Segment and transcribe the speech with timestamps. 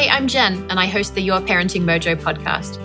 [0.00, 2.78] Hi, I'm Jen, and I host the Your Parenting Mojo podcast.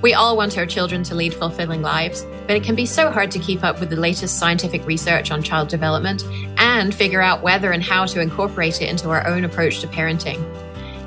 [0.00, 3.30] We all want our children to lead fulfilling lives, but it can be so hard
[3.32, 6.24] to keep up with the latest scientific research on child development
[6.56, 10.42] and figure out whether and how to incorporate it into our own approach to parenting.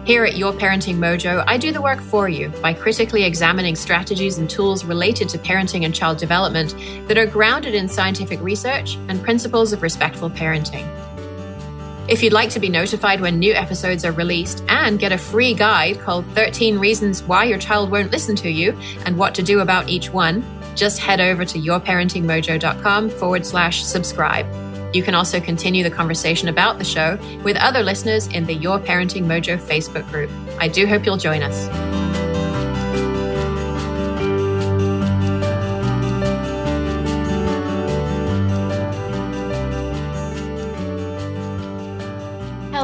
[0.06, 4.38] Here at Your Parenting Mojo, I do the work for you by critically examining strategies
[4.38, 6.76] and tools related to parenting and child development
[7.08, 10.88] that are grounded in scientific research and principles of respectful parenting.
[12.08, 15.54] If you'd like to be notified when new episodes are released and get a free
[15.54, 19.60] guide called 13 Reasons Why Your Child Won't Listen to You and What to Do
[19.60, 20.42] About Each One,
[20.74, 24.46] just head over to yourparentingmojo.com forward slash subscribe.
[24.96, 28.80] You can also continue the conversation about the show with other listeners in the Your
[28.80, 30.32] Parenting Mojo Facebook group.
[30.62, 32.27] I do hope you'll join us.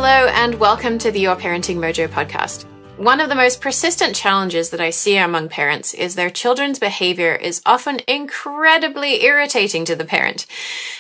[0.06, 2.66] Hello, and welcome to the Your Parenting Mojo podcast.
[2.98, 7.34] One of the most persistent challenges that I see among parents is their children's behavior
[7.34, 10.46] is often incredibly irritating to the parent.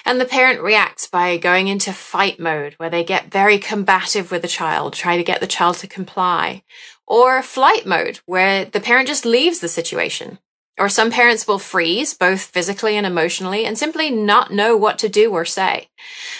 [0.06, 4.42] And the parent reacts by going into fight mode, where they get very combative with
[4.42, 6.64] the child, try to get the child to comply.
[7.06, 10.40] Or flight mode, where the parent just leaves the situation.
[10.80, 15.10] Or some parents will freeze, both physically and emotionally, and simply not know what to
[15.10, 15.90] do or say.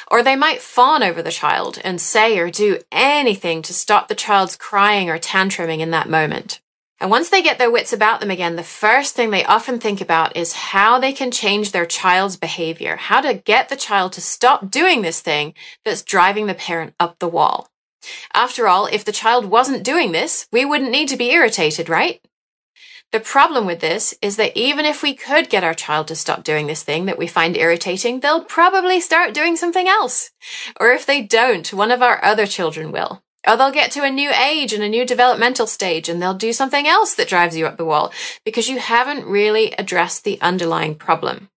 [0.10, 4.16] Or they might fawn over the child and say or do anything to stop the
[4.16, 6.62] child's crying or tantruming in that moment.
[7.00, 10.00] And once they get their wits about them again, the first thing they often think
[10.00, 14.22] about is how they can change their child's behavior, how to get the child to
[14.22, 15.54] stop doing this thing
[15.84, 17.70] that's driving the parent up the wall.
[18.34, 22.22] After all, if the child wasn't doing this, we wouldn't need to be irritated, right?
[23.14, 26.44] The problem with this is that even if we could get our child to stop
[26.44, 30.32] doing this thing that we find irritating, they'll probably start doing something else.
[30.80, 33.22] Or if they don't, one of our other children will.
[33.48, 36.52] Or they'll get to a new age and a new developmental stage and they'll do
[36.52, 38.12] something else that drives you up the wall
[38.46, 41.50] because you haven't really addressed the underlying problem.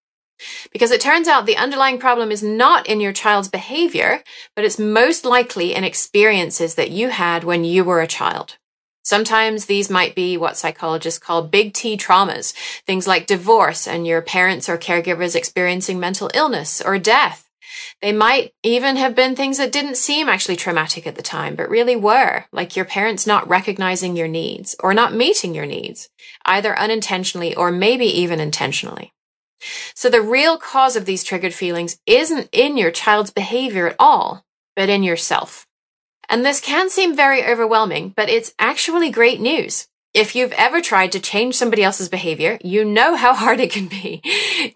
[0.75, 4.23] Because it turns out the underlying problem is not in your child's behavior,
[4.55, 8.59] but it's most likely in experiences that you had when you were a child.
[9.07, 12.53] Sometimes these might be what psychologists call big T traumas,
[12.89, 17.49] things like divorce and your parents or caregivers experiencing mental illness or death.
[18.03, 21.71] They might even have been things that didn't seem actually traumatic at the time, but
[21.71, 26.09] really were, like your parents not recognizing your needs or not meeting your needs,
[26.45, 29.13] either unintentionally or maybe even intentionally.
[29.95, 34.45] So the real cause of these triggered feelings isn't in your child's behavior at all,
[34.75, 35.65] but in yourself.
[36.29, 39.89] And this can seem very overwhelming, but it's actually great news.
[40.15, 43.87] If you've ever tried to change somebody else's behavior, you know how hard it can
[43.87, 44.23] be.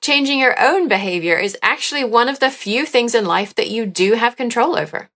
[0.00, 3.86] Changing your own behavior is actually one of the few things in life that you
[3.86, 5.08] do have control over.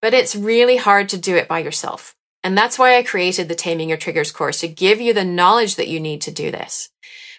[0.00, 2.14] But it's really hard to do it by yourself.
[2.44, 5.74] And that's why I created the Taming Your Triggers course to give you the knowledge
[5.74, 6.90] that you need to do this.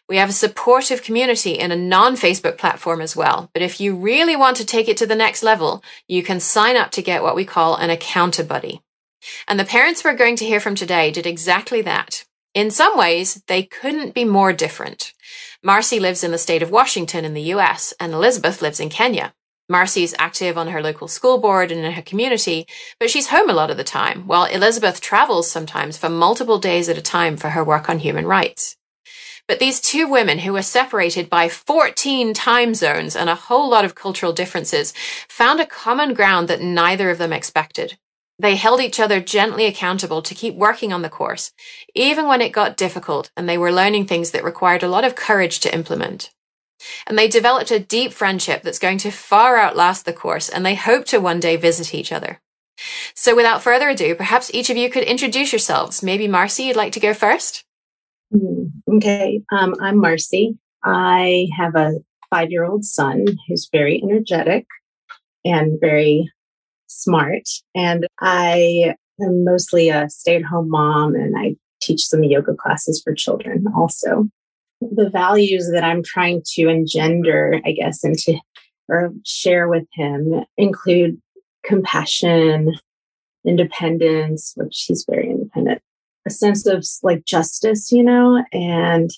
[0.09, 3.52] We have a supportive community in a non-Facebook platform as well.
[3.53, 6.75] But if you really want to take it to the next level, you can sign
[6.75, 8.81] up to get what we call an Accounta Buddy.
[9.47, 12.25] And the parents we're going to hear from today did exactly that.
[12.56, 15.14] In some ways, they couldn't be more different.
[15.62, 19.36] Marcy lives in the state of Washington in the US, and Elizabeth lives in Kenya.
[19.70, 22.66] Marcy is active on her local school board and in her community,
[23.00, 26.90] but she's home a lot of the time, while Elizabeth travels sometimes for multiple days
[26.90, 28.76] at a time for her work on human rights.
[29.50, 33.84] But these two women who were separated by 14 time zones and a whole lot
[33.84, 34.94] of cultural differences
[35.28, 37.98] found a common ground that neither of them expected.
[38.38, 41.52] They held each other gently accountable to keep working on the course,
[41.96, 45.16] even when it got difficult and they were learning things that required a lot of
[45.16, 46.30] courage to implement.
[47.08, 50.76] And they developed a deep friendship that's going to far outlast the course, and they
[50.76, 52.40] hope to one day visit each other.
[53.16, 56.04] So without further ado, perhaps each of you could introduce yourselves.
[56.04, 57.66] Maybe Marcy, you'd like to go first?
[58.32, 58.59] Mm-hmm.
[58.92, 60.58] Okay, um, I'm Marcy.
[60.84, 62.00] I have a
[62.32, 64.66] five year old son who's very energetic
[65.46, 66.32] and very
[66.88, 67.44] smart.
[67.76, 73.00] And I am mostly a stay at home mom and I teach some yoga classes
[73.03, 74.28] for children also.
[74.82, 78.40] The values that I'm trying to engender, I guess, into
[78.88, 81.22] or share with him include
[81.64, 82.74] compassion,
[83.46, 85.30] independence, which he's very
[86.28, 89.10] a sense of like justice, you know, and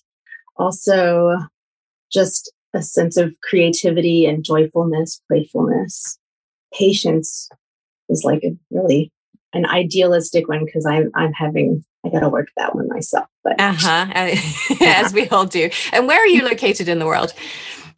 [0.57, 1.37] also
[2.11, 6.17] just a sense of creativity and joyfulness, playfulness.
[6.73, 7.49] Patience
[8.09, 9.11] is like a really
[9.53, 13.27] an idealistic one because I'm I'm having I got to work that one myself.
[13.43, 14.07] But uh-huh.
[14.81, 15.01] yeah.
[15.05, 15.69] as we all do.
[15.91, 17.33] And where are you located in the world?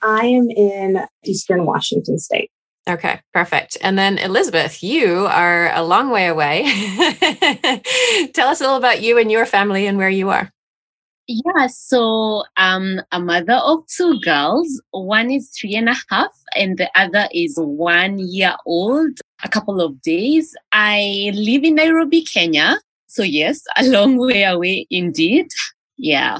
[0.01, 2.51] I am in Eastern Washington State.
[2.87, 3.77] Okay, perfect.
[3.81, 6.63] And then Elizabeth, you are a long way away.
[8.33, 10.51] Tell us a little about you and your family and where you are.
[11.27, 14.81] Yeah, so I'm a mother of two girls.
[14.91, 19.79] One is three and a half, and the other is one year old, a couple
[19.79, 20.53] of days.
[20.73, 22.77] I live in Nairobi, Kenya.
[23.07, 25.47] So, yes, a long way away indeed.
[25.97, 26.39] Yeah.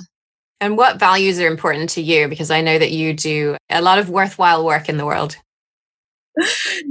[0.59, 2.27] And what values are important to you?
[2.27, 5.37] Because I know that you do a lot of worthwhile work in the world.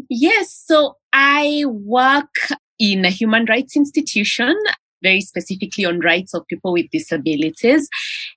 [0.09, 0.53] Yes.
[0.67, 2.35] So I work
[2.79, 4.57] in a human rights institution,
[5.03, 7.89] very specifically on rights of people with disabilities.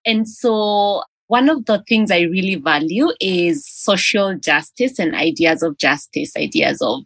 [0.05, 5.77] And so one of the things I really value is social justice and ideas of
[5.77, 7.03] justice, ideas of,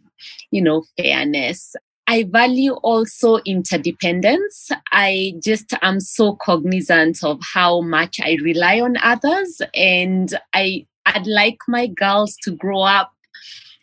[0.50, 1.74] you know, fairness.
[2.06, 4.70] I value also interdependence.
[4.90, 11.26] I just am so cognizant of how much I rely on others and I I'd
[11.26, 13.12] like my girls to grow up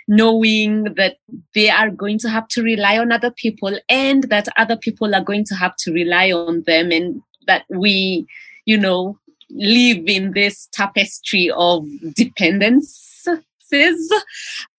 [0.07, 1.17] knowing that
[1.53, 5.23] they are going to have to rely on other people and that other people are
[5.23, 8.25] going to have to rely on them and that we,
[8.65, 9.17] you know,
[9.49, 13.43] live in this tapestry of dependences.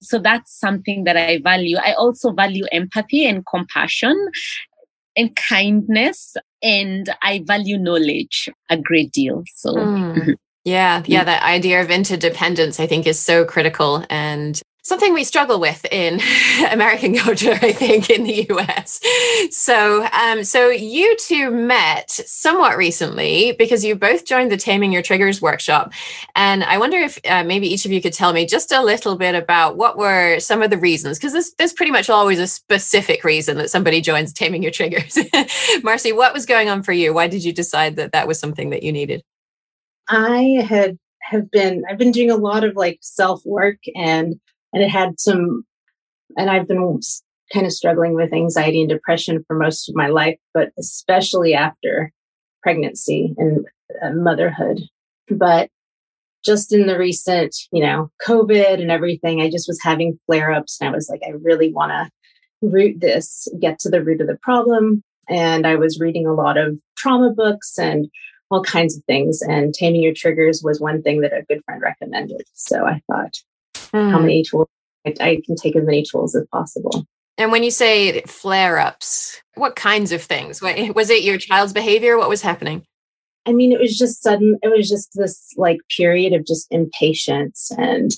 [0.01, 1.77] So that's something that I value.
[1.77, 4.17] I also value empathy and compassion
[5.17, 9.45] and kindness and I value knowledge a great deal.
[9.55, 10.35] So mm.
[10.65, 15.61] Yeah, yeah, that idea of interdependence I think is so critical and something we struggle
[15.61, 16.21] with in
[16.71, 19.01] American culture, I think, in the US.
[19.51, 25.03] So, um, so you two met somewhat recently because you both joined the Taming Your
[25.03, 25.93] Triggers workshop,
[26.35, 29.17] and I wonder if uh, maybe each of you could tell me just a little
[29.17, 32.47] bit about what were some of the reasons, because there's, there's pretty much always a
[32.47, 35.19] specific reason that somebody joins Taming Your Triggers.
[35.83, 37.13] Marcy, what was going on for you?
[37.13, 39.23] Why did you decide that that was something that you needed?
[40.09, 44.41] I had have been I've been doing a lot of like self work and
[44.73, 45.65] and it had some
[46.37, 47.01] and i've been
[47.53, 52.13] kind of struggling with anxiety and depression for most of my life but especially after
[52.63, 53.65] pregnancy and
[54.03, 54.83] uh, motherhood.
[55.31, 55.71] But
[56.45, 60.79] just in the recent you know covid and everything i just was having flare ups
[60.81, 62.09] and i was like i really want to
[62.63, 65.03] root this get to the root of the problem.
[65.29, 68.09] And i was reading a lot of trauma books and
[68.51, 69.43] all kinds of things.
[69.43, 72.43] And taming your triggers was one thing that a good friend recommended.
[72.55, 73.43] So i thought
[73.95, 74.11] mm.
[74.11, 74.69] how many tools
[75.07, 77.07] I, I can take as many tools as possible.
[77.37, 80.61] And when you say flare ups, what kinds of things?
[80.95, 82.19] Was it your child's behavior?
[82.19, 82.85] What was happening?
[83.47, 87.71] I mean, it was just sudden, it was just this like period of just impatience
[87.79, 88.11] and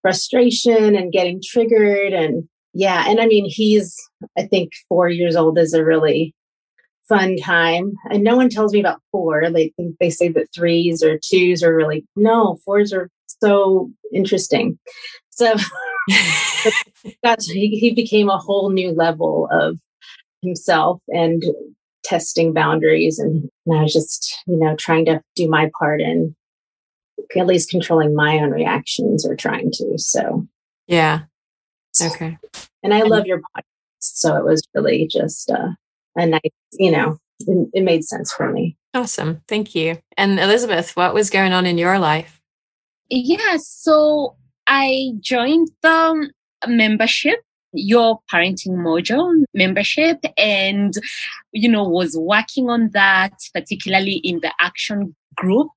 [0.00, 2.14] frustration and getting triggered.
[2.14, 3.94] And yeah, and I mean, he's,
[4.38, 6.34] I think, four years old is a really
[7.06, 7.92] fun time.
[8.10, 9.50] And no one tells me about four.
[9.50, 13.10] They think they say that threes or twos are really, no, fours are
[13.42, 14.78] so interesting.
[15.30, 15.54] So
[17.40, 19.78] he, he became a whole new level of
[20.42, 21.44] himself and
[22.04, 26.34] testing boundaries and, and I was just, you know, trying to do my part in
[27.36, 29.98] at least controlling my own reactions or trying to.
[29.98, 30.46] So
[30.86, 31.22] yeah.
[32.00, 32.38] Okay.
[32.82, 33.62] And I love your podcast.
[33.98, 35.70] So it was really just uh,
[36.16, 36.40] a nice,
[36.72, 38.76] you know, it, it made sense for me.
[38.94, 39.42] Awesome.
[39.48, 39.98] Thank you.
[40.16, 42.37] And Elizabeth, what was going on in your life?
[43.08, 43.56] Yeah.
[43.58, 46.30] So I joined the
[46.66, 47.40] membership
[47.72, 50.94] your parenting mojo membership and
[51.52, 55.68] you know was working on that particularly in the action group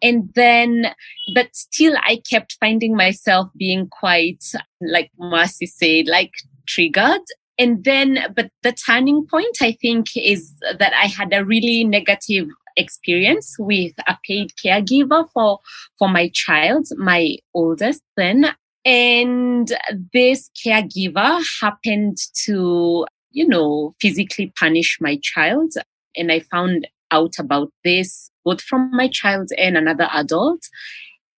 [0.00, 0.94] and then
[1.34, 4.44] but still i kept finding myself being quite
[4.80, 6.32] like marcy said like
[6.66, 7.20] triggered
[7.58, 12.46] and then but the turning point i think is that i had a really negative
[12.76, 15.60] experience with a paid caregiver for
[15.98, 18.46] for my child, my oldest son.
[18.84, 19.72] And
[20.12, 25.72] this caregiver happened to, you know, physically punish my child.
[26.16, 30.60] And I found out about this both from my child and another adult.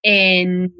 [0.04, 0.70] And,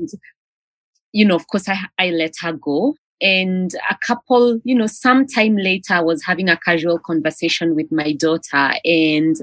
[1.12, 2.94] you know, of course, I, I let her go.
[3.20, 8.12] And a couple, you know, sometime later, I was having a casual conversation with my
[8.12, 9.36] daughter, and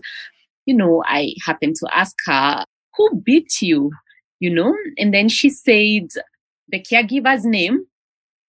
[0.66, 2.66] you know, I happened to ask her,
[2.96, 3.92] who beat you?
[4.40, 6.08] You know, and then she said
[6.70, 7.86] the caregiver's name.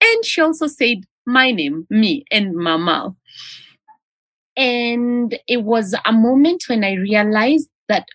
[0.02, 3.14] And she also said my name, me and mama.
[4.56, 8.06] And it was a moment when I realized that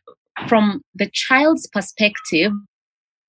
[0.48, 2.52] from the child's perspective,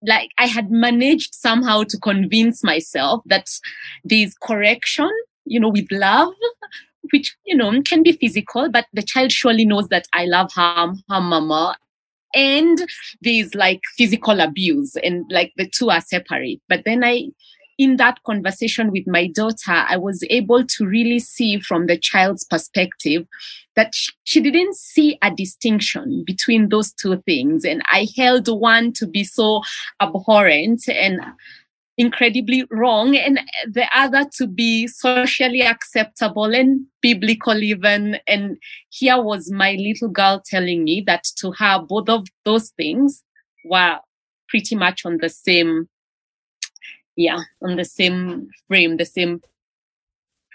[0.07, 3.49] like I had managed somehow to convince myself that
[4.05, 5.11] there's correction,
[5.45, 6.33] you know, with love
[7.13, 10.93] which you know can be physical but the child surely knows that i love her
[11.09, 11.77] her mama
[12.35, 12.87] and
[13.23, 17.25] there's like physical abuse and like the two are separate but then i
[17.79, 22.45] in that conversation with my daughter, I was able to really see from the child's
[22.45, 23.27] perspective
[23.77, 27.65] that she didn't see a distinction between those two things.
[27.65, 29.63] And I held one to be so
[30.01, 31.21] abhorrent and
[31.99, 38.19] incredibly wrong, and the other to be socially acceptable and biblical, even.
[38.27, 38.57] And
[38.89, 43.23] here was my little girl telling me that to her, both of those things
[43.65, 43.99] were
[44.49, 45.89] pretty much on the same
[47.17, 49.43] yeah on the same frame the same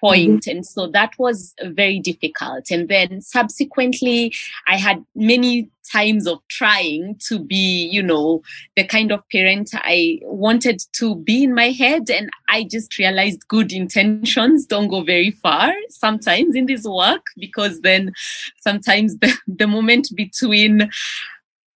[0.04, 0.42] point.
[0.42, 0.58] Mm-hmm.
[0.58, 4.34] and so that was very difficult and then subsequently
[4.68, 8.42] i had many times of trying to be you know
[8.76, 13.48] the kind of parent i wanted to be in my head and i just realized
[13.48, 18.12] good intentions don't go very far sometimes in this work because then
[18.60, 20.90] sometimes the, the moment between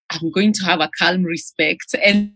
[0.09, 2.33] i'm going to have a calm respect and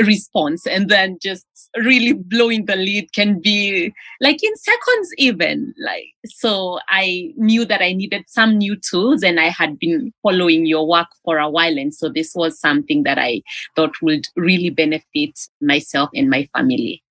[0.00, 1.46] response and then just
[1.78, 7.82] really blowing the lead can be like in seconds even like so i knew that
[7.82, 11.78] i needed some new tools and i had been following your work for a while
[11.78, 13.42] and so this was something that i
[13.74, 17.02] thought would really benefit myself and my family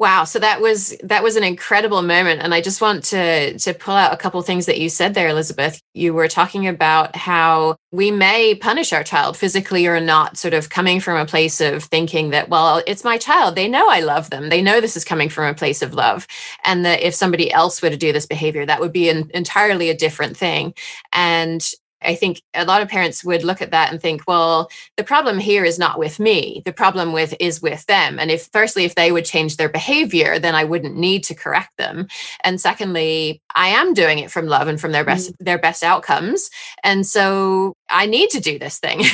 [0.00, 3.74] Wow, so that was that was an incredible moment and I just want to to
[3.74, 5.78] pull out a couple things that you said there Elizabeth.
[5.92, 10.70] You were talking about how we may punish our child physically or not sort of
[10.70, 14.30] coming from a place of thinking that well it's my child they know I love
[14.30, 14.48] them.
[14.48, 16.26] They know this is coming from a place of love
[16.64, 19.90] and that if somebody else were to do this behavior that would be an entirely
[19.90, 20.74] a different thing.
[21.12, 21.62] And
[22.02, 25.38] I think a lot of parents would look at that and think, well, the problem
[25.38, 26.62] here is not with me.
[26.64, 28.18] The problem with is with them.
[28.18, 31.76] And if firstly, if they would change their behavior, then I wouldn't need to correct
[31.76, 32.08] them.
[32.42, 35.44] And secondly, I am doing it from love and from their best mm-hmm.
[35.44, 36.50] their best outcomes.
[36.82, 39.04] And so I need to do this thing.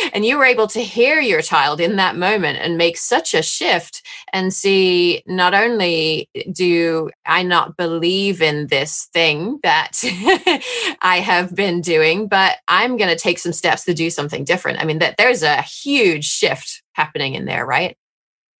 [0.12, 3.42] and you were able to hear your child in that moment and make such a
[3.42, 10.00] shift and see not only do I not believe in this thing that
[11.02, 14.80] I have been doing, but I'm going to take some steps to do something different.
[14.80, 17.96] I mean, that there's a huge shift happening in there, right?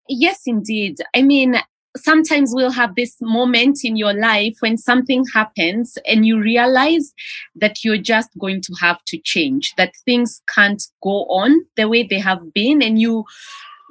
[0.08, 0.98] Yes, indeed.
[1.14, 1.60] I mean,
[1.96, 7.12] sometimes we'll have this moment in your life when something happens and you realize
[7.56, 12.02] that you're just going to have to change, that things can't go on the way
[12.02, 13.24] they have been, and you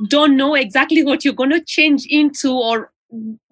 [0.07, 2.91] don't know exactly what you're going to change into or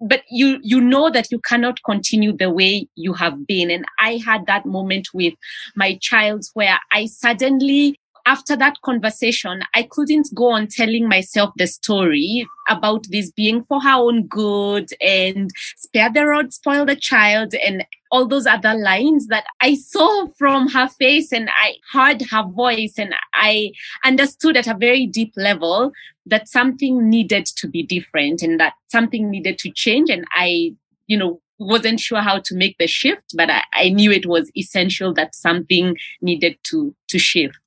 [0.00, 3.70] but you you know that you cannot continue the way you have been.
[3.70, 5.34] And i had that moment with
[5.74, 7.98] my child where i suddenly
[8.28, 13.80] after that conversation, I couldn't go on telling myself the story about this being for
[13.80, 19.28] her own good and spare the rod, spoil the child, and all those other lines
[19.28, 23.72] that I saw from her face and I heard her voice and I
[24.04, 25.92] understood at a very deep level
[26.26, 30.10] that something needed to be different and that something needed to change.
[30.10, 30.74] And I,
[31.06, 34.50] you know, wasn't sure how to make the shift, but I, I knew it was
[34.54, 37.58] essential that something needed to to shift.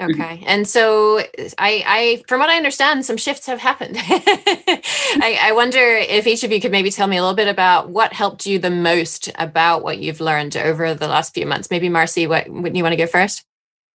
[0.00, 0.20] Mm-hmm.
[0.20, 0.44] Okay.
[0.46, 1.18] And so
[1.58, 3.96] I, I, from what I understand, some shifts have happened.
[4.00, 7.90] I, I, wonder if each of you could maybe tell me a little bit about
[7.90, 11.68] what helped you the most about what you've learned over the last few months.
[11.68, 13.44] Maybe Marcy, what would you want to go first?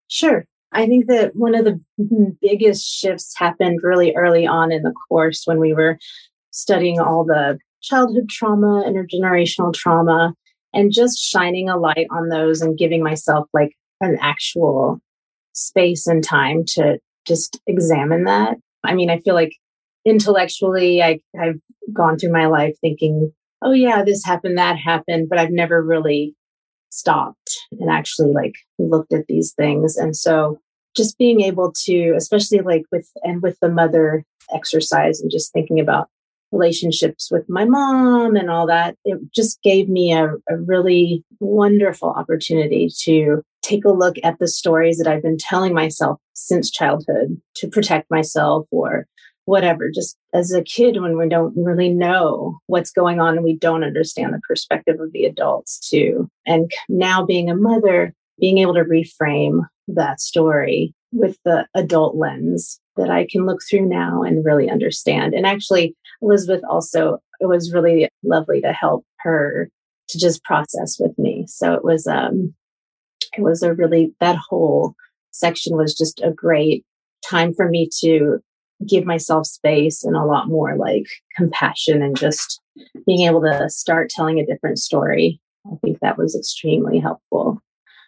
[0.08, 0.46] Sure.
[0.72, 1.80] I think that one of the
[2.40, 5.98] biggest shifts happened really early on in the course when we were
[6.50, 10.34] studying all the childhood trauma, intergenerational trauma,
[10.72, 15.00] and just shining a light on those and giving myself like an actual
[15.52, 18.56] space and time to just examine that.
[18.84, 19.52] I mean, I feel like
[20.04, 21.60] intellectually, I, I've
[21.92, 26.34] gone through my life thinking, oh, yeah, this happened, that happened, but I've never really
[26.90, 29.96] stopped and actually like looked at these things.
[29.96, 30.58] And so
[30.96, 35.78] just being able to, especially like with, and with the mother exercise and just thinking
[35.78, 36.08] about
[36.52, 42.10] relationships with my mom and all that, it just gave me a, a really wonderful
[42.10, 47.40] opportunity to take a look at the stories that I've been telling myself since childhood
[47.56, 49.06] to protect myself or
[49.44, 49.90] whatever.
[49.90, 53.84] Just as a kid, when we don't really know what's going on and we don't
[53.84, 56.28] understand the perspective of the adults, too.
[56.46, 62.80] And now being a mother, being able to reframe that story with the adult lens
[62.96, 65.34] that I can look through now and really understand.
[65.34, 69.70] And actually, Elizabeth also, it was really lovely to help her
[70.08, 71.44] to just process with me.
[71.48, 72.54] So it was, um,
[73.36, 74.94] it was a really, that whole
[75.30, 76.84] section was just a great
[77.24, 78.40] time for me to
[78.86, 82.60] give myself space and a lot more like compassion and just
[83.06, 85.40] being able to start telling a different story.
[85.66, 87.60] I think that was extremely helpful.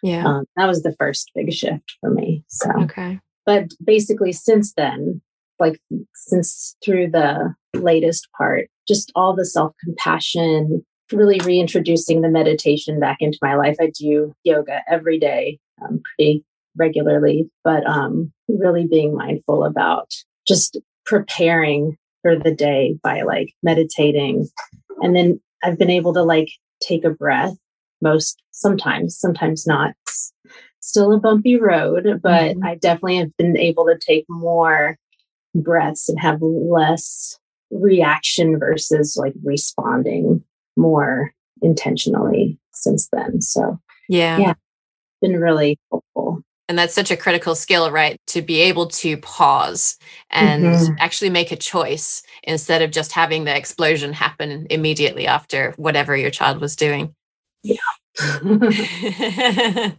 [0.03, 0.27] Yeah.
[0.27, 2.43] Um, that was the first big shift for me.
[2.47, 3.19] So, okay.
[3.45, 5.21] But basically, since then,
[5.59, 5.79] like
[6.13, 13.17] since through the latest part, just all the self compassion, really reintroducing the meditation back
[13.21, 13.77] into my life.
[13.79, 16.43] I do yoga every day, um, pretty
[16.77, 20.11] regularly, but um, really being mindful about
[20.45, 24.49] just preparing for the day by like meditating.
[25.01, 26.49] And then I've been able to like
[26.81, 27.55] take a breath
[28.03, 29.95] most sometimes, sometimes not.
[30.05, 30.33] It's
[30.81, 32.63] still a bumpy road, but mm-hmm.
[32.63, 34.97] I definitely have been able to take more
[35.55, 37.39] breaths and have less
[37.71, 40.43] reaction versus like responding
[40.77, 43.41] more intentionally since then.
[43.41, 43.79] So,
[44.09, 44.37] yeah.
[44.37, 44.53] Yeah.
[45.21, 46.41] Been really helpful.
[46.69, 48.17] And that's such a critical skill, right?
[48.27, 49.97] To be able to pause
[50.29, 50.93] and mm-hmm.
[50.99, 56.31] actually make a choice instead of just having the explosion happen immediately after whatever your
[56.31, 57.13] child was doing.
[57.63, 57.77] Yeah.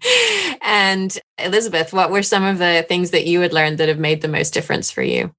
[0.62, 4.20] and Elizabeth, what were some of the things that you had learned that have made
[4.20, 5.32] the most difference for you?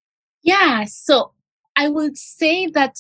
[0.44, 1.32] Yeah, so
[1.76, 2.96] I would say that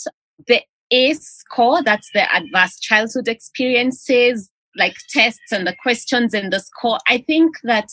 [0.47, 6.59] the ACE score, that's the advanced childhood experiences, like tests and the questions and the
[6.59, 7.89] score, I think that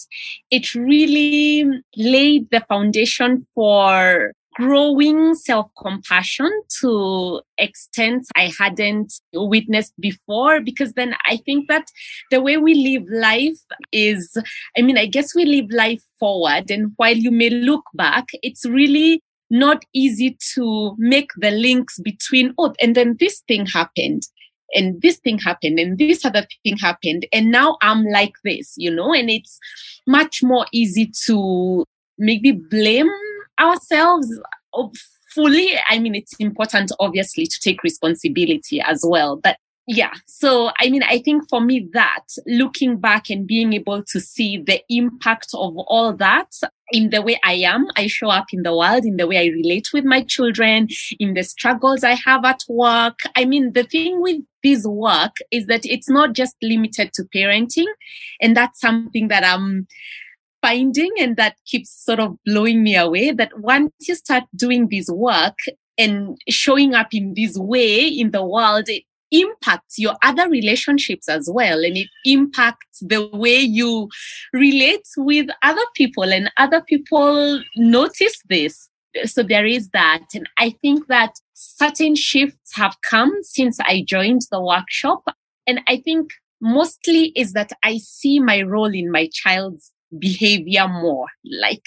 [0.50, 1.64] it really
[1.96, 10.61] laid the foundation for growing self compassion to extent I hadn't witnessed before.
[10.61, 11.87] Because then I think that
[12.30, 13.61] the way we live life
[13.92, 14.37] is,
[14.76, 16.71] I mean, I guess we live life forward.
[16.71, 22.54] And while you may look back, it's really not easy to make the links between,
[22.59, 24.23] oh, and then this thing happened
[24.75, 28.90] and this thing happened and this other thing happened and now i'm like this you
[28.90, 29.59] know and it's
[30.06, 31.85] much more easy to
[32.18, 33.11] maybe blame
[33.61, 34.28] ourselves
[34.75, 34.92] oh,
[35.35, 39.56] fully i mean it's important obviously to take responsibility as well but
[39.88, 44.21] yeah so i mean i think for me that looking back and being able to
[44.21, 46.50] see the impact of all that
[46.92, 49.50] in the way i am i show up in the world in the way i
[49.50, 50.87] relate with my children
[51.18, 53.18] in the struggles i have at work.
[53.35, 57.87] I mean the thing with this work is that it's not just limited to parenting
[58.40, 59.88] and that's something that i'm
[60.62, 65.09] finding and that keeps sort of blowing me away that once you start doing this
[65.11, 65.59] work
[65.98, 71.48] and showing up in this way in the world it impacts your other relationships as
[71.51, 71.83] well.
[71.83, 74.09] And it impacts the way you
[74.53, 78.88] relate with other people and other people notice this.
[79.25, 80.25] So there is that.
[80.35, 85.25] And i think that certain shifts have come since i joined the workshop.
[85.66, 91.27] And i think mostly is that i see my role in my child's behavior more.
[91.61, 91.83] Like,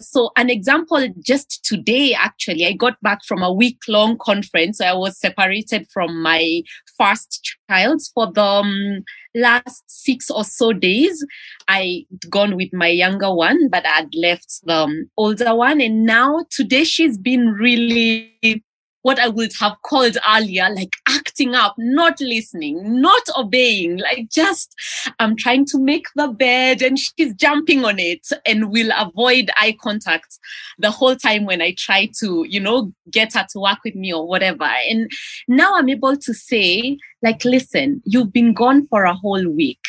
[0.00, 4.80] so an example just today, actually, I got back from a week long conference.
[4.80, 6.62] I was separated from my
[6.98, 9.04] first child for the um,
[9.34, 11.24] last six or so days.
[11.68, 15.80] I gone with my younger one, but I'd left the um, older one.
[15.80, 18.64] And now today she's been really
[19.02, 24.74] what I would have called earlier, like acting up, not listening, not obeying, like just
[25.18, 29.76] I'm trying to make the bed and she's jumping on it and will avoid eye
[29.80, 30.38] contact
[30.78, 34.12] the whole time when I try to, you know, get her to work with me
[34.12, 34.64] or whatever.
[34.64, 35.10] And
[35.48, 39.84] now I'm able to say, like, listen, you've been gone for a whole week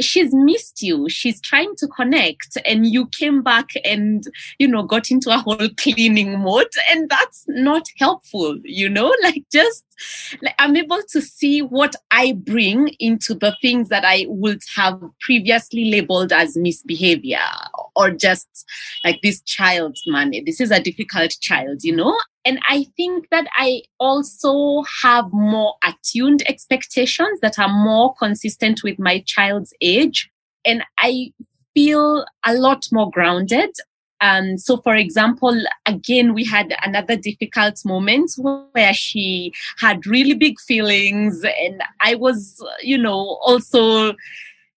[0.00, 1.08] she's missed you.
[1.08, 4.24] She's trying to connect and you came back and
[4.58, 9.14] you know got into a whole cleaning mode and that's not helpful you know?
[9.22, 9.84] Like just
[10.42, 15.00] like i'm able to see what i bring into the things that i would have
[15.20, 17.38] previously labeled as misbehavior
[17.96, 18.66] or just
[19.04, 23.46] like this child's money this is a difficult child you know and I think that
[23.56, 30.28] I also have more attuned expectations that are more consistent with my child's age.
[30.64, 31.32] And I
[31.74, 33.70] feel a lot more grounded.
[34.22, 35.54] And so, for example,
[35.84, 42.64] again, we had another difficult moment where she had really big feelings, and I was,
[42.80, 44.14] you know, also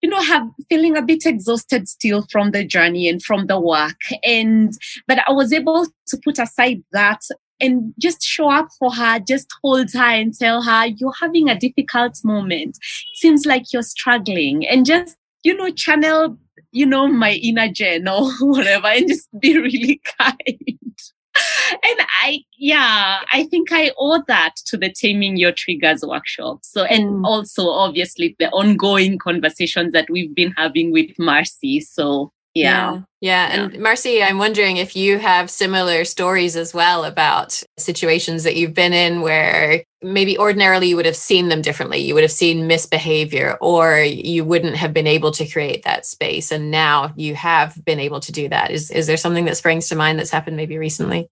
[0.01, 3.99] you know have feeling a bit exhausted still from the journey and from the work
[4.23, 4.73] and
[5.07, 7.21] but i was able to put aside that
[7.59, 11.57] and just show up for her, just hold her and tell her you're having a
[11.57, 12.77] difficult moment.
[13.15, 16.37] Seems like you're struggling and just, you know, channel,
[16.75, 20.37] you know, my inner Jen or whatever and just be really kind.
[20.49, 26.59] and I, yeah, I think I owe that to the Taming Your Triggers workshop.
[26.63, 27.25] So, and mm.
[27.25, 31.79] also obviously the ongoing conversations that we've been having with Marcy.
[31.79, 33.01] So, yeah.
[33.19, 33.49] yeah.
[33.51, 33.63] yeah.
[33.65, 38.73] And Marcy, I'm wondering if you have similar stories as well about situations that you've
[38.73, 41.99] been in where maybe ordinarily you would have seen them differently.
[41.99, 46.51] You would have seen misbehavior or you wouldn't have been able to create that space.
[46.51, 48.71] And now you have been able to do that.
[48.71, 51.29] Is, is there something that springs to mind that's happened maybe recently?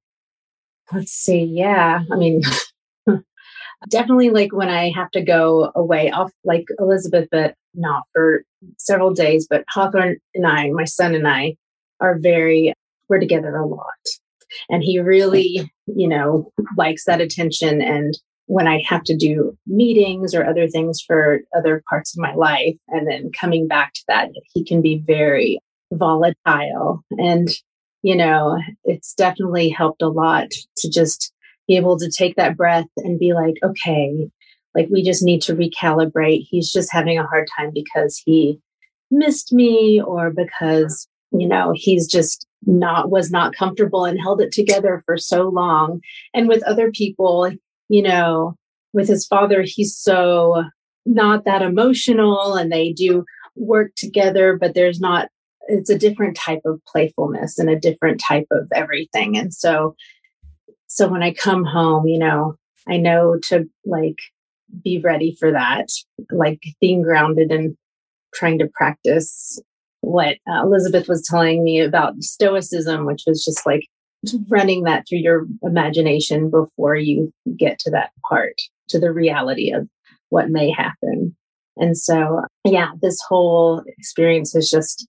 [0.92, 1.44] let's see.
[1.44, 2.02] Yeah.
[2.12, 2.42] I mean,
[3.90, 8.44] definitely like when I have to go away off like Elizabeth, but not for
[8.78, 9.48] several days.
[9.50, 11.56] But Hawthorne and I, my son and I,
[12.00, 12.74] are very,
[13.10, 13.84] we're together a lot.
[14.70, 17.82] And he really, you know, likes that attention.
[17.82, 22.36] And when I have to do meetings or other things for other parts of my
[22.36, 25.60] life, and then coming back to that, he can be very
[25.92, 27.04] volatile.
[27.12, 27.50] And,
[28.02, 31.33] you know, it's definitely helped a lot to just
[31.68, 34.30] be able to take that breath and be like, okay,
[34.76, 36.48] like we just need to recalibrate.
[36.50, 38.60] He's just having a hard time because he
[39.12, 44.52] missed me or because, you know, he's just not was not comfortable and held it
[44.52, 46.02] together for so long.
[46.34, 47.52] And with other people,
[47.90, 48.56] you know,
[48.94, 50.64] with his father, he's so
[51.06, 55.30] not that emotional and they do work together, but there's not,
[55.68, 59.38] it's a different type of playfulness and a different type of everything.
[59.38, 59.96] And so,
[60.94, 62.56] so when I come home, you know,
[62.88, 64.20] I know to like
[64.84, 65.88] be ready for that,
[66.32, 67.76] like being grounded and
[68.36, 69.60] trying to practice
[70.02, 73.88] what uh, Elizabeth was telling me about stoicism, which was just like
[74.50, 78.54] running that through your imagination before you get to that part,
[78.90, 79.88] to the reality of
[80.30, 81.36] what may happen.
[81.78, 85.08] And so, yeah, this whole experience has just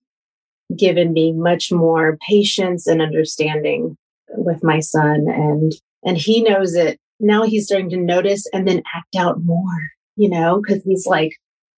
[0.79, 3.99] given me much more patience and understanding
[4.31, 5.73] with my son and
[6.05, 10.29] and he knows it now he's starting to notice and then act out more you
[10.29, 11.33] know because he's like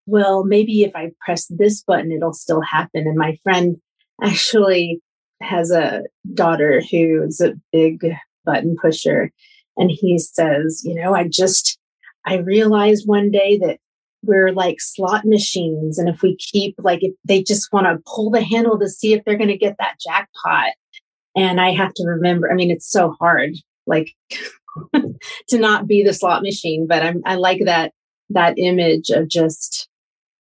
[0.06, 3.06] well, maybe if I press this button, it'll still happen.
[3.06, 3.76] And my friend
[4.22, 5.00] actually
[5.42, 8.00] has a daughter who's a big
[8.44, 9.30] button pusher.
[9.76, 11.78] And he says, you know, I just,
[12.24, 13.78] I realized one day that
[14.22, 15.98] we're like slot machines.
[15.98, 19.12] And if we keep like, if they just want to pull the handle to see
[19.12, 20.72] if they're going to get that jackpot.
[21.36, 23.54] And I have to remember, I mean, it's so hard,
[23.86, 24.14] like
[24.94, 27.92] to not be the slot machine, but I'm, I like that,
[28.30, 29.88] that image of just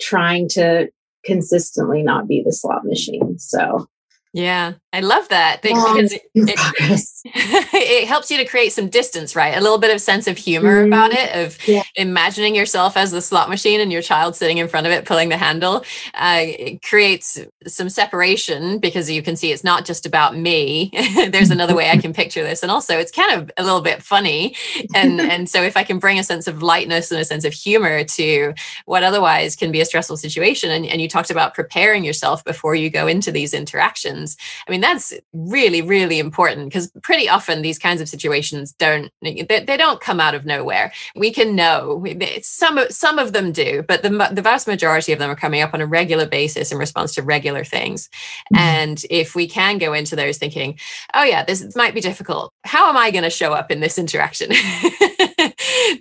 [0.02, 0.90] trying to
[1.26, 3.38] consistently not be the slot machine.
[3.38, 3.88] So
[4.34, 7.00] yeah, I love that because it, it,
[7.74, 9.58] it, helps you to create some distance, right?
[9.58, 10.88] A little bit of sense of humor mm-hmm.
[10.88, 11.84] about it, of yeah.
[11.96, 15.28] imagining yourself as the slot machine and your child sitting in front of it pulling
[15.28, 15.84] the handle.
[16.14, 20.92] Uh, it creates some separation because you can see it's not just about me.
[21.30, 24.02] There's another way I can picture this, and also it's kind of a little bit
[24.02, 24.56] funny.
[24.94, 27.52] And and so if I can bring a sense of lightness and a sense of
[27.52, 28.54] humor to
[28.86, 32.76] what otherwise can be a stressful situation, and, and you talked about preparing yourself before
[32.76, 37.80] you go into these interactions I mean, that's really, really important because pretty often these
[37.80, 40.92] kinds of situations don't they, they don't come out of nowhere.
[41.16, 42.06] We can know
[42.44, 45.74] some some of them do, but the the vast majority of them are coming up
[45.74, 48.10] on a regular basis in response to regular things.
[48.54, 48.58] Mm-hmm.
[48.58, 50.78] And if we can go into those thinking,
[51.16, 52.54] oh yeah, this might be difficult.
[52.64, 54.52] How am I going to show up in this interaction?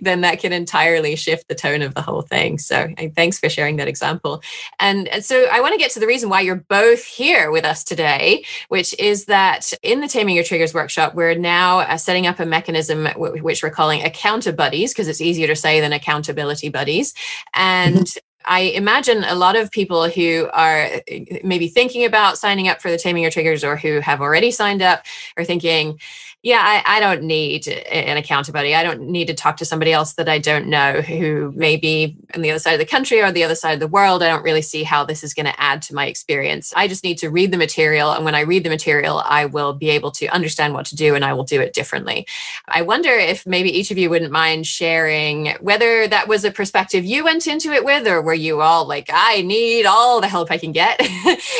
[0.05, 2.57] then that can entirely shift the tone of the whole thing.
[2.57, 4.41] So thanks for sharing that example.
[4.79, 7.65] And, and so I want to get to the reason why you're both here with
[7.65, 12.25] us today, which is that in the Taming Your Triggers workshop, we're now uh, setting
[12.25, 15.91] up a mechanism w- which we're calling account buddies, because it's easier to say than
[15.91, 17.13] accountability buddies.
[17.53, 18.19] And mm-hmm.
[18.47, 21.01] I imagine a lot of people who are
[21.43, 24.83] maybe thinking about signing up for the Taming Your Triggers or who have already signed
[24.83, 25.03] up
[25.35, 25.99] are thinking,
[26.45, 28.75] yeah, I, I, don't need an accountability.
[28.75, 32.15] I don't need to talk to somebody else that I don't know who may be
[32.35, 34.21] on the other side of the country or the other side of the world.
[34.21, 36.71] I don't really see how this is going to add to my experience.
[36.75, 38.11] I just need to read the material.
[38.11, 41.15] And when I read the material, I will be able to understand what to do
[41.15, 42.27] and I will do it differently.
[42.67, 47.03] I wonder if maybe each of you wouldn't mind sharing whether that was a perspective
[47.03, 50.51] you went into it with, or were you all like, I need all the help
[50.51, 51.01] I can get?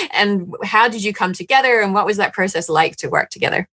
[0.13, 1.82] and how did you come together?
[1.82, 3.67] And what was that process like to work together?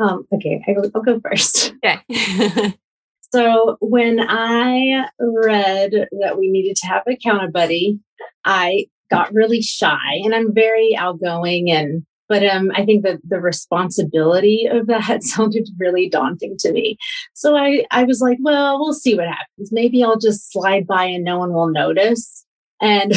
[0.00, 1.74] Um, okay, I will, I'll go first.
[1.84, 2.74] Okay.
[3.32, 8.00] so when I read that we needed to have a counter buddy,
[8.44, 13.40] I got really shy and I'm very outgoing and but um, I think that the
[13.40, 16.96] responsibility of that sounded really daunting to me.
[17.34, 19.72] So I, I was like, well, we'll see what happens.
[19.72, 22.46] Maybe I'll just slide by and no one will notice.
[22.80, 23.12] And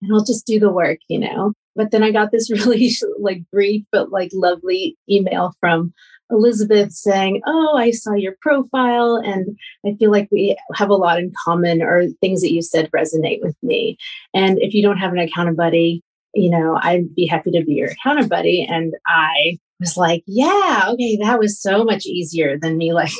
[0.00, 1.52] and I'll just do the work, you know.
[1.74, 5.92] But then I got this really like brief but like lovely email from
[6.30, 9.56] Elizabeth saying, Oh, I saw your profile and
[9.86, 13.42] I feel like we have a lot in common or things that you said resonate
[13.42, 13.96] with me.
[14.34, 16.02] And if you don't have an account buddy,
[16.34, 18.66] you know, I'd be happy to be your account buddy.
[18.68, 23.12] And I was like, Yeah, okay, that was so much easier than me like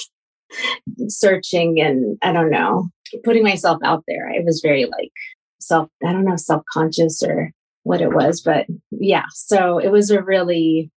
[1.09, 2.88] searching and I don't know,
[3.25, 4.31] putting myself out there.
[4.31, 5.12] I was very like
[5.61, 7.53] self, I don't know, self conscious or
[7.85, 8.40] what it was.
[8.40, 10.90] But yeah, so it was a really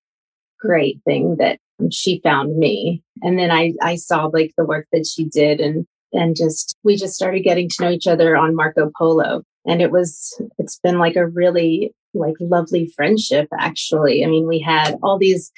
[0.61, 1.59] great thing that
[1.90, 3.03] she found me.
[3.23, 6.97] And then I, I saw like the work that she did and, and just, we
[6.97, 9.42] just started getting to know each other on Marco Polo.
[9.66, 14.25] And it was, it's been like a really like lovely friendship, actually.
[14.25, 15.51] I mean, we had all these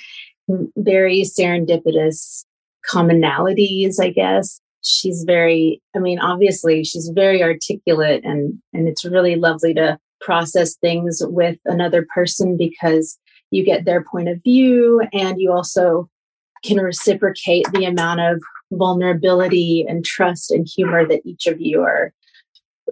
[0.76, 2.44] very serendipitous
[2.90, 4.60] commonalities, I guess.
[4.82, 10.74] She's very, I mean, obviously she's very articulate and, and it's really lovely to process
[10.74, 13.16] things with another person because
[13.52, 16.10] you get their point of view and you also
[16.64, 22.12] can reciprocate the amount of vulnerability and trust and humor that each of you are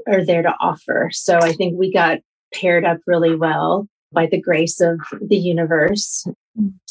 [0.07, 1.11] are there to offer.
[1.13, 2.19] So I think we got
[2.53, 6.27] paired up really well by the grace of the universe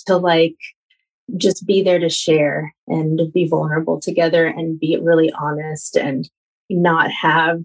[0.07, 0.55] to like
[1.37, 6.29] just be there to share and be vulnerable together and be really honest and
[6.69, 7.63] not have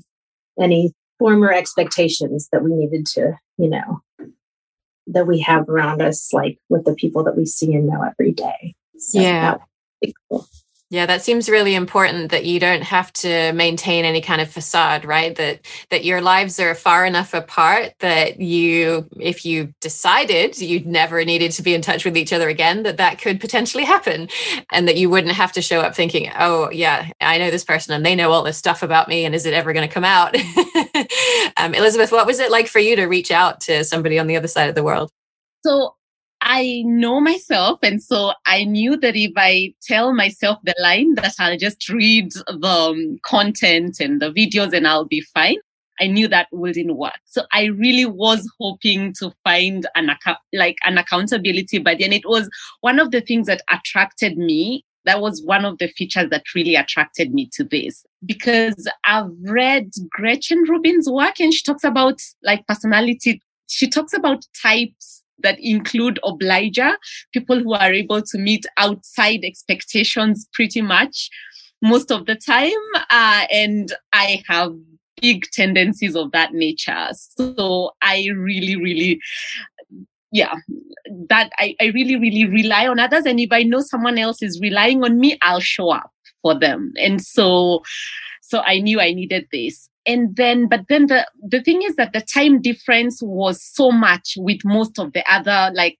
[0.60, 4.02] any former expectations that we needed to, you know,
[5.06, 8.32] that we have around us, like with the people that we see and know every
[8.32, 8.74] day.
[8.98, 9.56] So yeah.
[10.30, 10.46] Cool.
[10.90, 15.04] Yeah, that seems really important that you don't have to maintain any kind of facade,
[15.04, 15.34] right?
[15.34, 21.24] That that your lives are far enough apart that you if you decided you never
[21.24, 24.28] needed to be in touch with each other again, that that could potentially happen
[24.72, 27.92] and that you wouldn't have to show up thinking, "Oh, yeah, I know this person
[27.94, 30.04] and they know all this stuff about me and is it ever going to come
[30.04, 30.36] out?"
[31.58, 34.36] um, Elizabeth, what was it like for you to reach out to somebody on the
[34.36, 35.10] other side of the world?
[35.66, 35.96] So
[36.50, 37.78] I know myself.
[37.82, 42.32] And so I knew that if I tell myself the line that I'll just read
[42.32, 45.58] the um, content and the videos and I'll be fine.
[46.00, 47.18] I knew that wouldn't work.
[47.26, 52.04] So I really was hoping to find an account, like an accountability buddy.
[52.04, 52.48] And it was
[52.80, 54.86] one of the things that attracted me.
[55.04, 59.90] That was one of the features that really attracted me to this because I've read
[60.10, 63.42] Gretchen Rubin's work and she talks about like personality.
[63.68, 66.96] She talks about types that include obliger,
[67.32, 71.30] people who are able to meet outside expectations pretty much
[71.82, 72.72] most of the time.
[73.10, 74.72] Uh, and I have
[75.20, 77.08] big tendencies of that nature.
[77.12, 79.20] So I really, really,
[80.32, 80.54] yeah,
[81.28, 83.24] that I, I really, really rely on others.
[83.26, 86.92] And if I know someone else is relying on me, I'll show up for them.
[86.96, 87.82] And so,
[88.42, 92.14] so I knew I needed this and then but then the the thing is that
[92.14, 95.98] the time difference was so much with most of the other like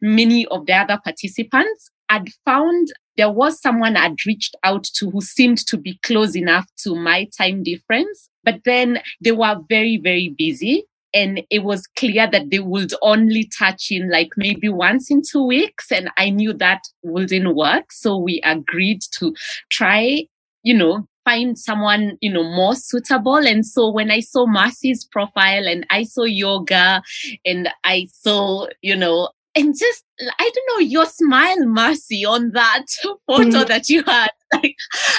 [0.00, 1.90] many of the other participants.
[2.08, 6.66] I'd found there was someone i'd reached out to who seemed to be close enough
[6.84, 10.84] to my time difference but then they were very very busy.
[11.14, 15.44] And it was clear that they would only touch in like maybe once in two
[15.44, 15.90] weeks.
[15.90, 17.90] And i knew that wouldn't work.
[17.92, 19.34] So we agreed to
[19.70, 20.26] try
[20.62, 23.36] you know find someone, you know, more suitable.
[23.36, 27.02] And so when I saw Marcy's profile and I saw yoga
[27.44, 32.86] and I saw, you know, and just I don't know your smile, Marcy, on that
[33.26, 33.68] photo mm.
[33.68, 34.30] that you had.
[34.54, 34.76] Like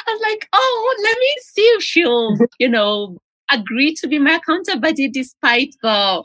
[0.07, 3.17] I was like, oh, let me see if she'll, you know,
[3.51, 6.23] agree to be my accountability despite the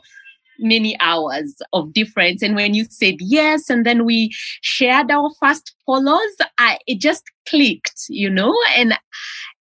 [0.59, 2.41] many hours of difference.
[2.41, 7.23] And when you said yes, and then we shared our first follows, I, it just
[7.47, 8.97] clicked, you know, and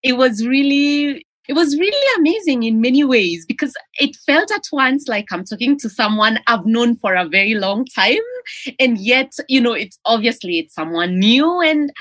[0.03, 5.09] it was really it was really amazing in many ways because it felt at once
[5.09, 8.17] like I'm talking to someone I've known for a very long time.
[8.79, 11.93] And yet, you know, it's obviously it's someone new and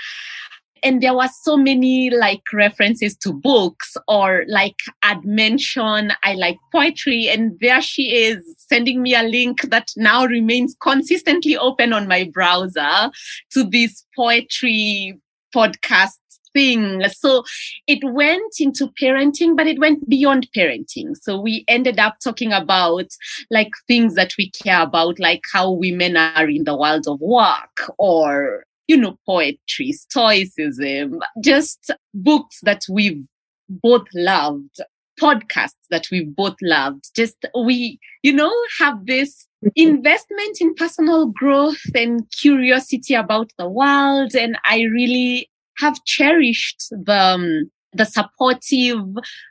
[0.84, 6.58] and there were so many like references to books or like I'd mention I like
[6.72, 12.08] poetry and there she is sending me a link that now remains consistently open on
[12.08, 13.12] my browser
[13.52, 15.20] to this poetry
[15.56, 16.18] podcast
[16.54, 17.04] thing.
[17.12, 17.44] So
[17.88, 21.16] it went into parenting, but it went beyond parenting.
[21.20, 23.08] So we ended up talking about
[23.50, 27.92] like things that we care about, like how women are in the world of work
[27.98, 33.24] or you know, poetry, stoicism, just books that we've
[33.70, 34.78] both loved,
[35.20, 37.10] podcasts that we've both loved.
[37.16, 44.36] Just we, you know, have this investment in personal growth and curiosity about the world.
[44.36, 49.06] And I really have cherished the, um, the supportive,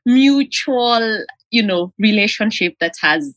[0.04, 3.34] mutual, you know, relationship that has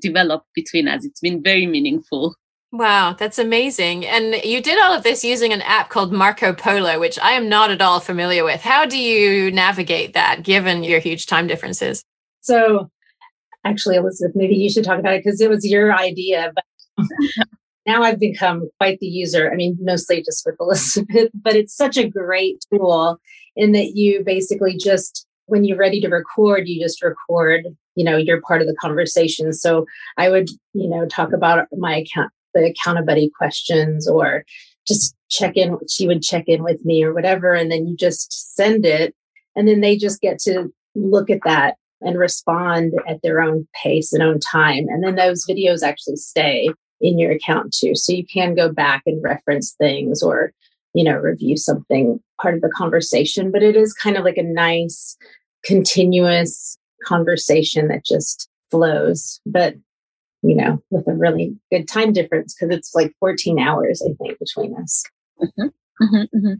[0.00, 1.04] developed between us.
[1.04, 2.34] It's been very meaningful.
[2.76, 4.04] Wow, that's amazing.
[4.04, 7.48] And you did all of this using an app called Marco Polo, which I am
[7.48, 8.60] not at all familiar with.
[8.60, 12.04] How do you navigate that given your huge time differences?
[12.42, 12.90] So,
[13.64, 16.52] actually, Elizabeth, maybe you should talk about it because it was your idea.
[16.54, 17.06] But
[17.86, 19.50] now I've become quite the user.
[19.50, 23.18] I mean, mostly just with Elizabeth, but it's such a great tool
[23.56, 28.18] in that you basically just, when you're ready to record, you just record you know
[28.18, 29.86] you're part of the conversation so
[30.18, 34.44] i would you know talk about my account the accountability questions or
[34.86, 35.78] just check in.
[35.88, 37.52] She would check in with me or whatever.
[37.52, 39.14] And then you just send it.
[39.54, 44.12] And then they just get to look at that and respond at their own pace
[44.12, 44.86] and own time.
[44.88, 46.68] And then those videos actually stay
[47.00, 47.94] in your account too.
[47.94, 50.52] So you can go back and reference things or,
[50.94, 53.50] you know, review something part of the conversation.
[53.50, 55.16] But it is kind of like a nice,
[55.64, 59.40] continuous conversation that just flows.
[59.46, 59.74] But
[60.46, 64.38] you know, with a really good time difference because it's like 14 hours, I think,
[64.38, 65.04] between us.
[65.40, 65.66] Mm-hmm.
[66.02, 66.54] Mm-hmm, mm-hmm.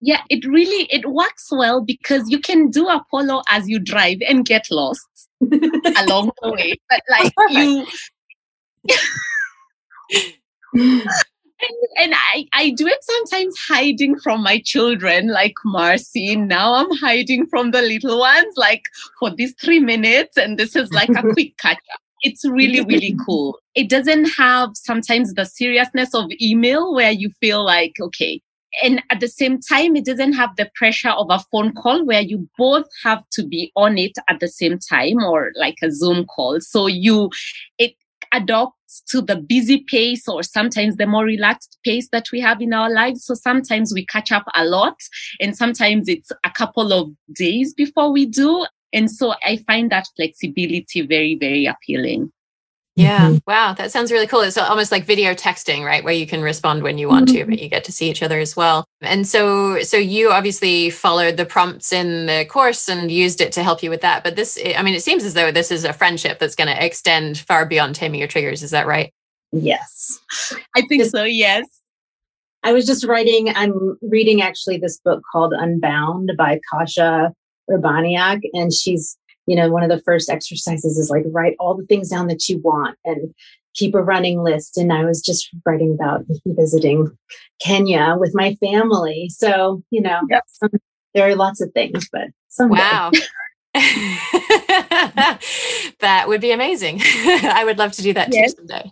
[0.00, 4.18] Yeah, it really it works well because you can do a Polo as you drive
[4.28, 5.08] and get lost
[5.40, 6.74] along the way.
[6.90, 7.86] But like you
[10.74, 11.02] and,
[11.98, 16.36] and I, I do it sometimes hiding from my children, like Marcy.
[16.36, 18.82] Now I'm hiding from the little ones, like
[19.18, 23.16] for these three minutes, and this is like a quick catch up it's really, really
[23.26, 23.58] cool.
[23.76, 28.40] It doesn't have sometimes the seriousness of email where you feel like, okay.
[28.82, 32.22] And at the same time, it doesn't have the pressure of a phone call where
[32.22, 36.24] you both have to be on it at the same time or like a Zoom
[36.24, 36.60] call.
[36.60, 37.30] So you,
[37.78, 37.94] it
[38.32, 42.72] adopts to the busy pace or sometimes the more relaxed pace that we have in
[42.72, 43.24] our lives.
[43.24, 44.96] So sometimes we catch up a lot
[45.40, 48.66] and sometimes it's a couple of days before we do.
[48.94, 52.32] And so I find that flexibility very, very appealing.
[52.96, 53.26] Yeah.
[53.26, 53.38] Mm-hmm.
[53.48, 53.72] Wow.
[53.72, 54.42] That sounds really cool.
[54.42, 56.04] It's almost like video texting, right?
[56.04, 57.38] Where you can respond when you want mm-hmm.
[57.38, 58.84] to, but you get to see each other as well.
[59.00, 63.64] And so, so you obviously followed the prompts in the course and used it to
[63.64, 64.22] help you with that.
[64.22, 66.84] But this, I mean, it seems as though this is a friendship that's going to
[66.84, 68.62] extend far beyond taming your triggers.
[68.62, 69.12] Is that right?
[69.50, 70.20] Yes.
[70.76, 71.24] I think so.
[71.24, 71.66] Yes.
[72.62, 77.32] I was just writing, I'm reading actually this book called Unbound by Kasia
[77.70, 81.86] Urbaniak, and she's you know one of the first exercises is like write all the
[81.86, 83.34] things down that you want and
[83.74, 87.10] keep a running list and i was just writing about visiting
[87.60, 90.44] kenya with my family so you know yep.
[90.48, 90.70] some,
[91.14, 92.80] there are lots of things but someday.
[92.80, 93.10] wow
[93.74, 95.40] that
[96.28, 97.00] would be amazing.
[97.02, 98.54] I would love to do that yes.
[98.54, 98.88] too someday.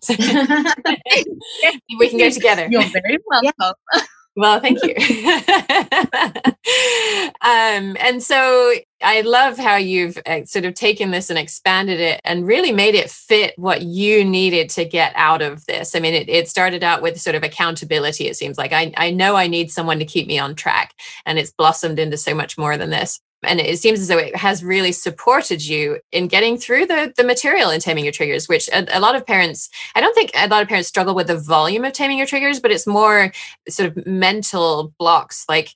[2.00, 2.66] we can go together.
[2.68, 3.74] You're very welcome.
[3.94, 4.02] Yeah.
[4.34, 4.94] Well, thank you.
[7.42, 12.20] um, and so I love how you've uh, sort of taken this and expanded it
[12.24, 15.94] and really made it fit what you needed to get out of this.
[15.94, 18.72] I mean, it, it started out with sort of accountability, it seems like.
[18.72, 20.94] I, I know I need someone to keep me on track,
[21.26, 24.36] and it's blossomed into so much more than this and it seems as though it
[24.36, 28.68] has really supported you in getting through the, the material in taming your triggers which
[28.68, 31.36] a, a, lot of parents i don't think a lot of parents struggle with the
[31.36, 33.32] volume of taming your triggers but it's more
[33.68, 35.44] sort of mental blocks.
[35.48, 35.74] Like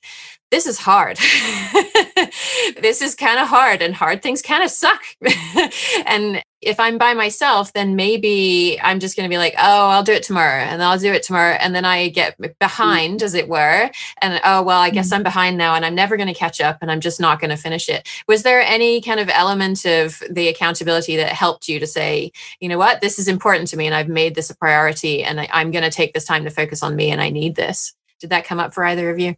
[0.49, 1.17] this is hard.
[2.81, 5.01] this is kind of hard, and hard things kind of suck.
[6.05, 10.03] and if I'm by myself, then maybe I'm just going to be like, oh, I'll
[10.03, 11.55] do it tomorrow, and I'll do it tomorrow.
[11.59, 13.89] And then I get behind, as it were.
[14.21, 15.15] And oh, well, I guess mm-hmm.
[15.15, 17.49] I'm behind now, and I'm never going to catch up, and I'm just not going
[17.51, 18.07] to finish it.
[18.27, 22.31] Was there any kind of element of the accountability that helped you to say,
[22.61, 25.41] you know what, this is important to me, and I've made this a priority, and
[25.41, 27.93] I, I'm going to take this time to focus on me, and I need this?
[28.19, 29.35] Did that come up for either of you?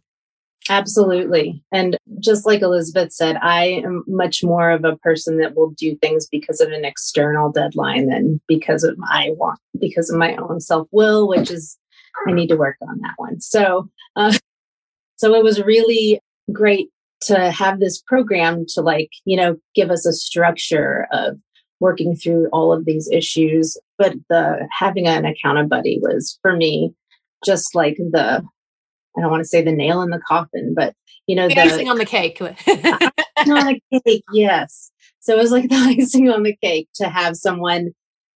[0.68, 1.64] Absolutely.
[1.72, 5.96] And just like Elizabeth said, I am much more of a person that will do
[5.96, 10.60] things because of an external deadline than because of my want, because of my own
[10.60, 11.78] self will, which is,
[12.26, 13.40] I need to work on that one.
[13.40, 14.36] So, uh,
[15.16, 16.20] so it was really
[16.52, 16.90] great
[17.22, 21.38] to have this program to like, you know, give us a structure of
[21.80, 23.76] working through all of these issues.
[23.98, 26.94] But the having an accountability was for me
[27.44, 28.44] just like the
[29.16, 30.94] I don't want to say the nail in the coffin, but
[31.26, 32.40] you know, the, the icing on the cake.
[32.42, 34.90] on the cake, yes.
[35.20, 37.92] So it was like the icing on the cake to have someone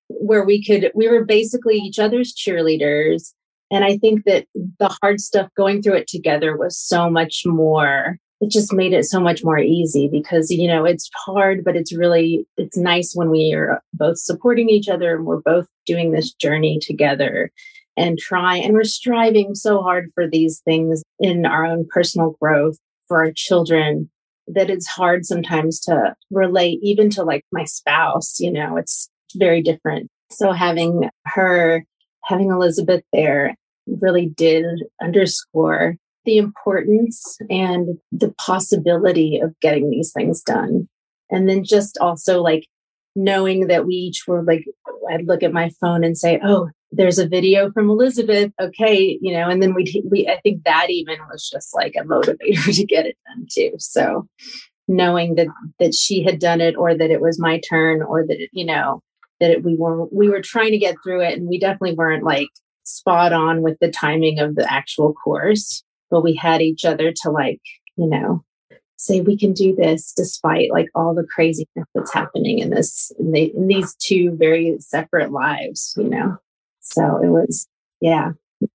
[0.09, 3.33] where we could, we were basically each other's cheerleaders.
[3.71, 8.19] And I think that the hard stuff going through it together was so much more,
[8.41, 11.97] it just made it so much more easy because, you know, it's hard, but it's
[11.97, 16.33] really, it's nice when we are both supporting each other and we're both doing this
[16.33, 17.51] journey together
[17.97, 22.77] and try and we're striving so hard for these things in our own personal growth
[23.09, 24.11] for our children
[24.47, 29.63] that it's hard sometimes to relate even to like my spouse you know it's very
[29.63, 30.09] different.
[30.31, 31.85] So having her
[32.25, 33.55] having elizabeth there
[33.87, 34.65] really did
[35.03, 40.88] underscore the importance and the possibility of getting these things done.
[41.31, 42.67] And then just also like
[43.15, 44.65] knowing that we each were like
[45.10, 48.52] i'd look at my phone and say oh there's a video from Elizabeth.
[48.60, 52.04] Okay, you know, and then we we I think that even was just like a
[52.04, 53.73] motivator to get it done too.
[53.79, 54.29] So
[54.88, 55.48] knowing that
[55.79, 58.65] that she had done it or that it was my turn or that it, you
[58.65, 59.02] know
[59.40, 62.25] that it, we were we were trying to get through it and we definitely weren't
[62.25, 62.48] like
[62.85, 67.31] spot on with the timing of the actual course, but we had each other to
[67.31, 67.60] like,
[67.96, 68.44] you know,
[69.05, 73.33] say we can do this despite like all the craziness that's happening in this in,
[73.33, 76.37] the, in these two very separate lives, you know.
[76.81, 77.67] So it was,
[78.00, 78.33] yeah,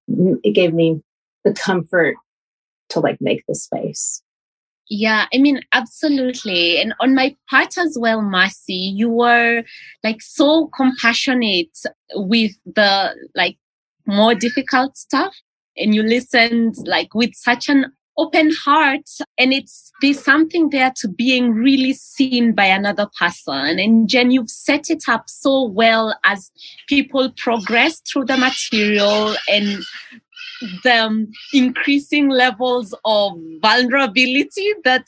[0.07, 1.01] it gave me
[1.43, 2.15] the comfort
[2.89, 4.21] to like make the space.
[4.89, 6.81] Yeah, I mean, absolutely.
[6.81, 9.63] And on my part as well, Marcy, you were
[10.03, 11.77] like so compassionate
[12.15, 13.57] with the like
[14.07, 15.35] more difficult stuff.
[15.77, 19.09] And you listened like with such an open heart.
[19.37, 23.79] And it's, there's something there to being really seen by another person.
[23.79, 26.51] And Jen, you've set it up so well as
[26.87, 29.83] people progress through the material and
[30.83, 35.07] the um, increasing levels of vulnerability that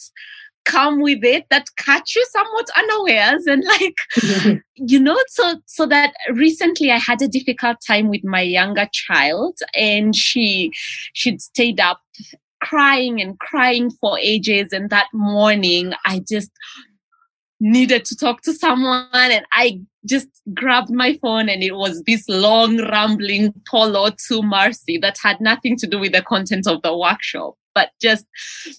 [0.64, 6.14] come with it that catch you somewhat unawares and like you know so so that
[6.34, 10.72] recently i had a difficult time with my younger child and she
[11.14, 12.00] she'd stayed up
[12.62, 16.52] crying and crying for ages and that morning i just
[17.62, 22.28] needed to talk to someone and I just grabbed my phone and it was this
[22.28, 26.98] long rambling polo to Marcy that had nothing to do with the content of the
[26.98, 28.26] workshop, but just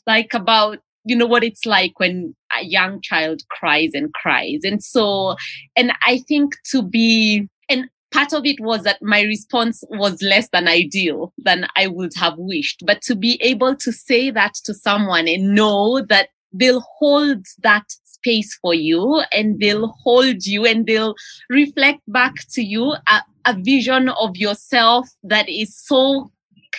[0.06, 4.62] like about, you know, what it's like when a young child cries and cries.
[4.64, 5.36] And so,
[5.76, 10.48] and I think to be, and part of it was that my response was less
[10.52, 12.82] than ideal than I would have wished.
[12.86, 17.84] But to be able to say that to someone and know that they'll hold that
[18.04, 21.14] space for you and they'll hold you and they'll
[21.50, 26.30] reflect back to you a, a vision of yourself that is so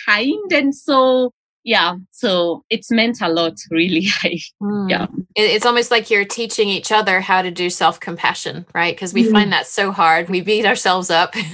[0.05, 1.33] kind and so
[1.63, 4.07] yeah so it's meant a lot really.
[4.61, 4.89] Mm.
[4.89, 5.07] yeah.
[5.35, 8.95] It's almost like you're teaching each other how to do self-compassion right?
[8.95, 9.31] Because we mm.
[9.31, 10.29] find that so hard.
[10.29, 11.35] We beat ourselves up.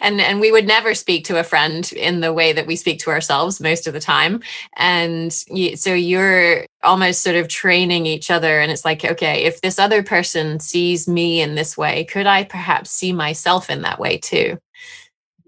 [0.00, 2.98] And and we would never speak to a friend in the way that we speak
[3.00, 4.40] to ourselves most of the time.
[4.76, 8.60] And you, so you're almost sort of training each other.
[8.60, 12.44] And it's like okay if this other person sees me in this way could i
[12.44, 14.58] perhaps see myself in that way too?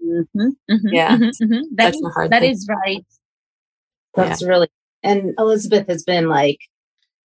[0.05, 1.17] Mm-hmm, mm-hmm, yeah.
[1.17, 1.75] mm-hmm, mm-hmm.
[1.75, 3.05] that, is, that is right
[4.15, 4.47] that's yeah.
[4.47, 4.67] really,
[5.03, 6.59] and Elizabeth has been like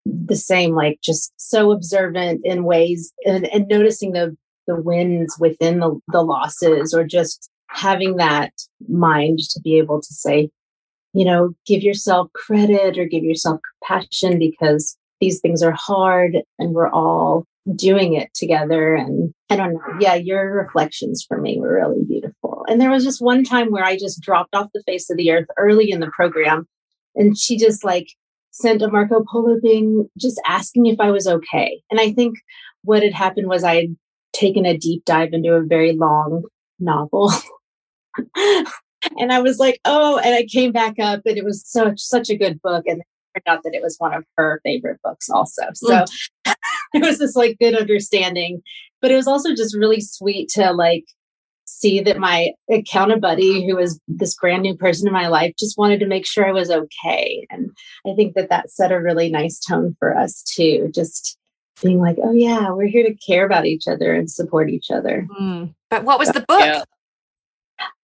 [0.04, 4.36] the same, like just so observant in ways and, and noticing the,
[4.66, 8.52] the wins within the, the losses or just having that
[8.88, 10.50] mind to be able to say,
[11.12, 16.72] you know, give yourself credit or give yourself compassion because these things are hard and
[16.72, 18.94] we're all doing it together.
[18.94, 19.80] And I don't know.
[20.00, 22.64] Yeah, your reflections for me were really beautiful.
[22.68, 25.30] And there was just one time where I just dropped off the face of the
[25.30, 26.66] earth early in the program
[27.14, 28.08] and she just like
[28.50, 31.82] sent a Marco Polo thing just asking if I was okay.
[31.90, 32.36] And I think
[32.82, 33.96] what had happened was I had
[34.32, 36.44] taken a deep dive into a very long
[36.78, 37.32] novel.
[38.36, 42.28] and I was like, oh, and I came back up and it was such such
[42.28, 42.84] a good book.
[42.86, 45.62] And it turned out that it was one of her favorite books also.
[45.74, 46.54] So mm.
[46.94, 48.62] it was this like good understanding.
[49.00, 51.04] But it was also just really sweet to like
[51.80, 55.78] see that my account buddy, who was this brand new person in my life, just
[55.78, 57.46] wanted to make sure I was okay.
[57.50, 57.70] And
[58.06, 60.90] I think that that set a really nice tone for us too.
[60.94, 61.38] Just
[61.82, 65.26] being like, oh yeah, we're here to care about each other and support each other.
[65.40, 65.74] Mm.
[65.88, 66.60] But what was the book?
[66.60, 66.84] Yeah.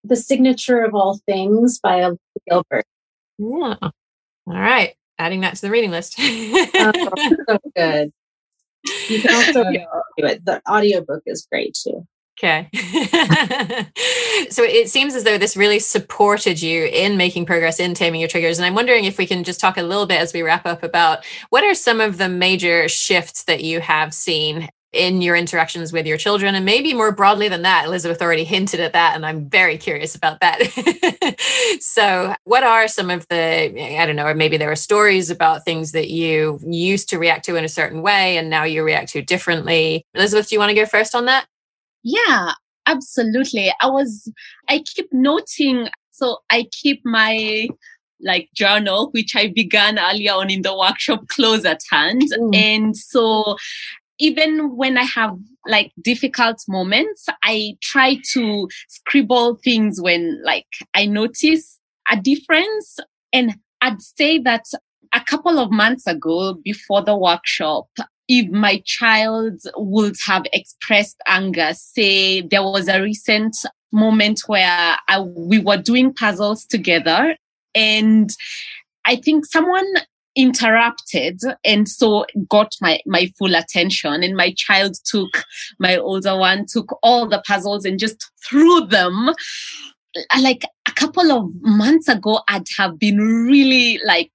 [0.05, 2.87] The Signature of All Things by Elizabeth Gilbert.
[3.39, 3.75] Yeah.
[3.83, 3.93] All
[4.47, 4.95] right.
[5.19, 6.15] Adding that to the reading list.
[6.19, 7.11] oh,
[7.49, 8.13] so good.
[9.09, 10.45] You can also do it.
[10.45, 12.07] The audiobook is great too.
[12.39, 12.69] Okay.
[14.51, 18.29] so it seems as though this really supported you in making progress in taming your
[18.29, 18.59] triggers.
[18.59, 20.83] And I'm wondering if we can just talk a little bit as we wrap up
[20.83, 25.93] about what are some of the major shifts that you have seen in your interactions
[25.93, 29.27] with your children and maybe more broadly than that elizabeth already hinted at that and
[29.27, 30.63] i'm very curious about that
[31.81, 35.65] so what are some of the i don't know or maybe there are stories about
[35.65, 39.11] things that you used to react to in a certain way and now you react
[39.11, 41.47] to differently elizabeth do you want to go first on that
[42.07, 42.53] yeah,
[42.87, 43.73] absolutely.
[43.81, 44.31] I was,
[44.69, 47.69] I keep noting, so I keep my
[48.21, 52.23] like journal, which I began earlier on in the workshop close at hand.
[52.39, 52.55] Mm.
[52.55, 53.57] And so
[54.21, 55.37] even when I have
[55.67, 61.79] like difficult moments, I try to scribble things when like I notice
[62.11, 62.99] a difference.
[63.33, 64.65] And I'd say that
[65.13, 67.89] a couple of months ago before the workshop,
[68.29, 73.57] if my child would have expressed anger, say there was a recent
[73.93, 77.37] moment where I, we were doing puzzles together
[77.75, 78.31] and
[79.05, 79.87] I think someone
[80.35, 85.31] interrupted and so got my my full attention and my child took
[85.79, 89.31] my older one took all the puzzles and just threw them
[90.41, 94.33] like a couple of months ago, I'd have been really like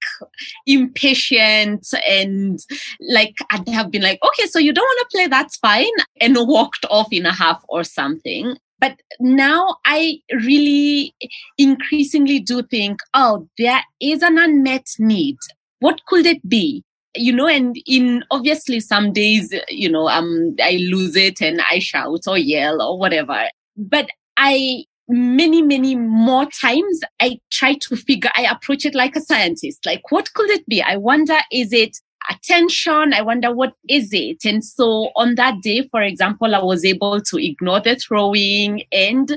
[0.66, 2.58] impatient and
[3.00, 6.36] like I'd have been like, okay, so you don't want to play, that's fine, and
[6.36, 8.56] walked off in a half or something.
[8.80, 11.14] But now I really
[11.56, 15.38] increasingly do think, oh, there is an unmet need.
[15.78, 16.82] What could it be?
[17.14, 21.78] You know, and in obviously some days, you know, um, I lose it and I
[21.78, 23.48] shout or yell or whatever.
[23.76, 29.20] But I many, many more times I try to figure, I approach it like a
[29.20, 29.84] scientist.
[29.84, 30.82] Like, what could it be?
[30.82, 31.98] I wonder, is it
[32.30, 33.12] attention?
[33.12, 34.44] I wonder, what is it?
[34.44, 39.36] And so on that day, for example, I was able to ignore the throwing and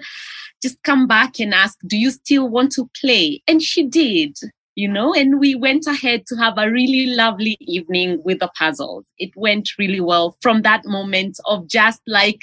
[0.62, 3.42] just come back and ask, do you still want to play?
[3.48, 4.38] And she did.
[4.78, 9.06] You know, and we went ahead to have a really lovely evening with the puzzles.
[9.18, 12.42] It went really well from that moment of just like,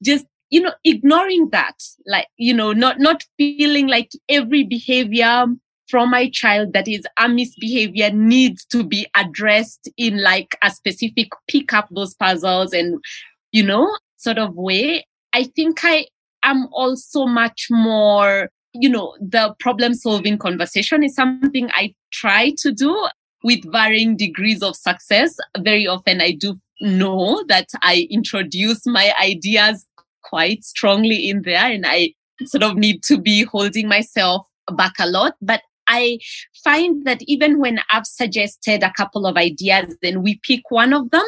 [0.00, 1.74] just you know ignoring that
[2.06, 5.46] like you know not not feeling like every behavior
[5.88, 11.28] from my child that is a misbehavior needs to be addressed in like a specific
[11.48, 13.02] pick up those puzzles and
[13.50, 15.04] you know sort of way.
[15.32, 16.06] I think i
[16.44, 22.70] am also much more you know the problem solving conversation is something i try to
[22.70, 22.96] do
[23.42, 25.36] with varying degrees of success.
[25.58, 29.84] Very often i do know that i introduce my ideas
[30.24, 32.14] quite strongly in there and I
[32.46, 34.46] sort of need to be holding myself
[34.76, 35.34] back a lot.
[35.40, 36.18] But I
[36.62, 41.10] find that even when I've suggested a couple of ideas, then we pick one of
[41.10, 41.26] them,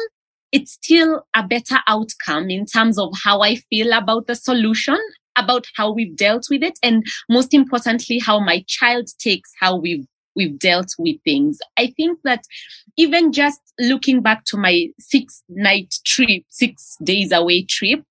[0.51, 4.97] it's still a better outcome in terms of how I feel about the solution,
[5.37, 10.05] about how we've dealt with it, and most importantly, how my child takes how we've
[10.37, 11.59] we've dealt with things.
[11.77, 12.45] I think that
[12.95, 18.03] even just looking back to my six night trip, six days away trip,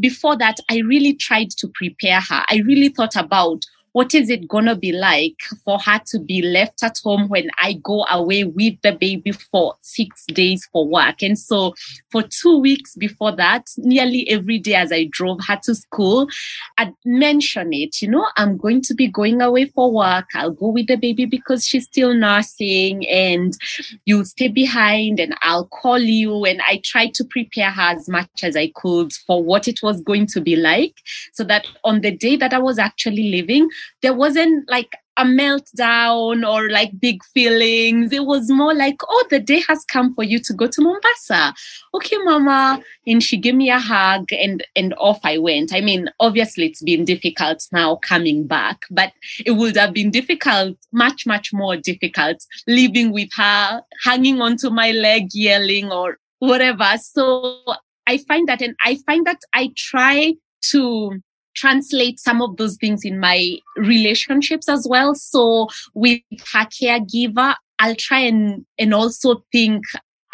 [0.00, 2.42] before that, I really tried to prepare her.
[2.48, 3.62] I really thought about
[3.96, 7.48] what is it going to be like for her to be left at home when
[7.58, 11.22] I go away with the baby for six days for work?
[11.22, 11.74] And so
[12.10, 16.28] for two weeks before that, nearly every day as I drove her to school,
[16.76, 20.26] I'd mention it, you know, I'm going to be going away for work.
[20.34, 23.56] I'll go with the baby because she's still nursing and
[24.04, 26.44] you'll stay behind and I'll call you.
[26.44, 30.02] And I tried to prepare her as much as I could for what it was
[30.02, 30.96] going to be like
[31.32, 33.70] so that on the day that I was actually leaving,
[34.02, 38.12] there wasn't like a meltdown or like big feelings.
[38.12, 41.54] It was more like, oh, the day has come for you to go to Mombasa.
[41.94, 42.82] Okay, mama.
[43.06, 45.72] And she gave me a hug and, and off I went.
[45.72, 49.12] I mean, obviously it's been difficult now coming back, but
[49.44, 54.90] it would have been difficult, much, much more difficult living with her, hanging onto my
[54.90, 56.92] leg, yelling or whatever.
[57.00, 57.58] So
[58.06, 60.34] I find that, and I find that I try
[60.70, 61.20] to
[61.56, 65.14] translate some of those things in my relationships as well.
[65.14, 66.20] So with
[66.52, 69.82] her caregiver, I'll try and, and also think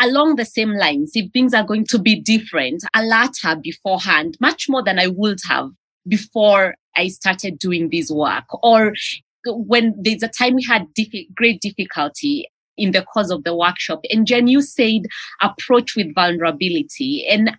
[0.01, 1.13] along the same lines.
[1.15, 5.39] If things are going to be different, alert her beforehand, much more than I would
[5.49, 5.71] have
[6.07, 8.45] before I started doing this work.
[8.63, 8.93] Or
[9.47, 14.01] when there's a time we had diff- great difficulty in the course of the workshop.
[14.11, 15.03] And Jen, you said
[15.41, 17.27] approach with vulnerability.
[17.29, 17.57] And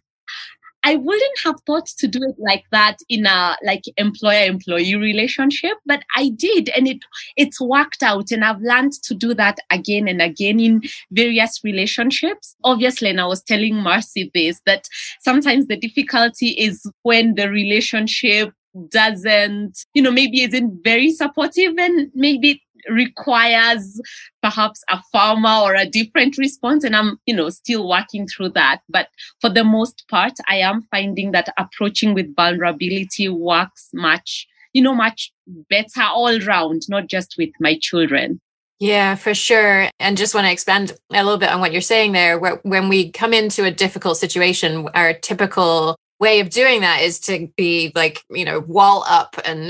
[0.83, 5.77] I wouldn't have thought to do it like that in a like employer employee relationship,
[5.85, 6.99] but I did and it
[7.37, 10.81] it's worked out and I've learned to do that again and again in
[11.11, 12.55] various relationships.
[12.63, 14.87] Obviously, and I was telling Marcy this that
[15.21, 18.53] sometimes the difficulty is when the relationship
[18.89, 24.01] doesn't, you know, maybe isn't very supportive and maybe requires
[24.41, 28.81] perhaps a farmer or a different response and i'm you know still working through that
[28.89, 29.07] but
[29.41, 34.93] for the most part i am finding that approaching with vulnerability works much you know
[34.93, 35.31] much
[35.69, 38.39] better all round not just with my children
[38.79, 39.89] yeah, for sure.
[40.01, 42.37] And just want to expand a little bit on what you're saying there.
[42.37, 47.49] When we come into a difficult situation, our typical way of doing that is to
[47.57, 49.69] be like you know wall up and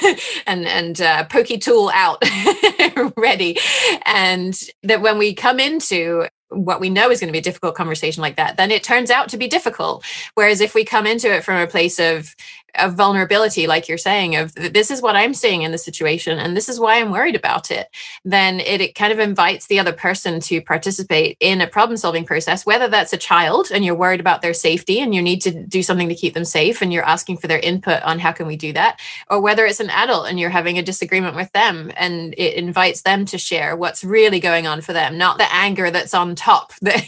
[0.46, 2.22] and and uh, pokey tool out
[3.16, 3.58] ready.
[4.06, 7.74] And that when we come into what we know is going to be a difficult
[7.74, 10.04] conversation like that then it turns out to be difficult.
[10.34, 12.34] Whereas if we come into it from a place of
[12.74, 16.56] of vulnerability, like you're saying, of this is what I'm seeing in the situation and
[16.56, 17.88] this is why I'm worried about it,
[18.24, 22.24] then it, it kind of invites the other person to participate in a problem solving
[22.24, 25.50] process, whether that's a child and you're worried about their safety and you need to
[25.50, 28.46] do something to keep them safe and you're asking for their input on how can
[28.46, 29.00] we do that,
[29.30, 33.02] or whether it's an adult and you're having a disagreement with them and it invites
[33.02, 36.72] them to share what's really going on for them, not the anger that's on top
[36.82, 37.04] that,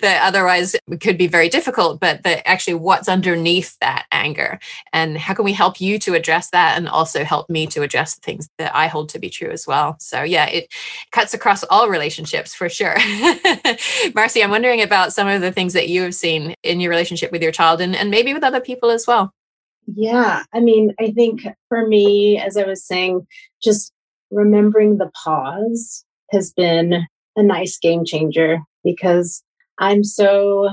[0.00, 4.58] that otherwise could be very difficult, but the, actually what's underneath that anger here
[4.92, 8.14] and how can we help you to address that and also help me to address
[8.14, 9.96] the things that i hold to be true as well?
[10.00, 10.72] So yeah it
[11.12, 12.96] cuts across all relationships for sure.
[14.14, 17.32] Marcy i'm wondering about some of the things that you have seen in your relationship
[17.32, 19.32] with your child and, and maybe with other people as well.
[19.86, 23.26] Yeah i mean i think for me as i was saying
[23.62, 23.92] just
[24.30, 29.42] remembering the pause has been a nice game changer because
[29.78, 30.70] I'm so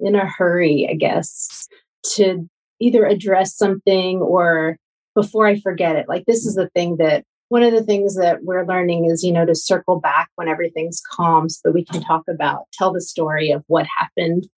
[0.00, 1.68] in a hurry, I guess,
[2.14, 2.48] to
[2.82, 4.76] either address something or
[5.14, 6.08] before I forget it.
[6.08, 9.32] Like, this is the thing that one of the things that we're learning is, you
[9.32, 13.00] know, to circle back when everything's calm so that we can talk about, tell the
[13.00, 14.48] story of what happened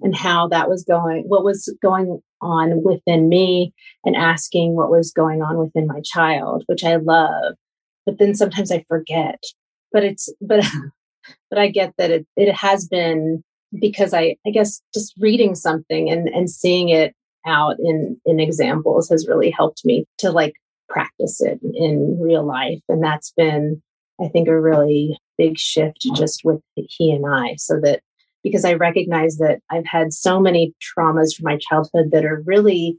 [0.00, 3.72] and how that was going, what was going on within me,
[4.04, 7.54] and asking what was going on within my child, which I love.
[8.06, 9.42] But then sometimes I forget.
[9.90, 10.64] But it's, but
[11.50, 13.42] but I get that it, it has been
[13.80, 17.14] because I, I guess just reading something and, and seeing it
[17.46, 20.54] out in, in examples has really helped me to like
[20.88, 22.80] practice it in real life.
[22.88, 23.82] And that's been,
[24.20, 26.14] I think, a really big shift mm-hmm.
[26.14, 28.00] just with he and I, so that
[28.42, 32.98] because I recognize that I've had so many traumas from my childhood that are really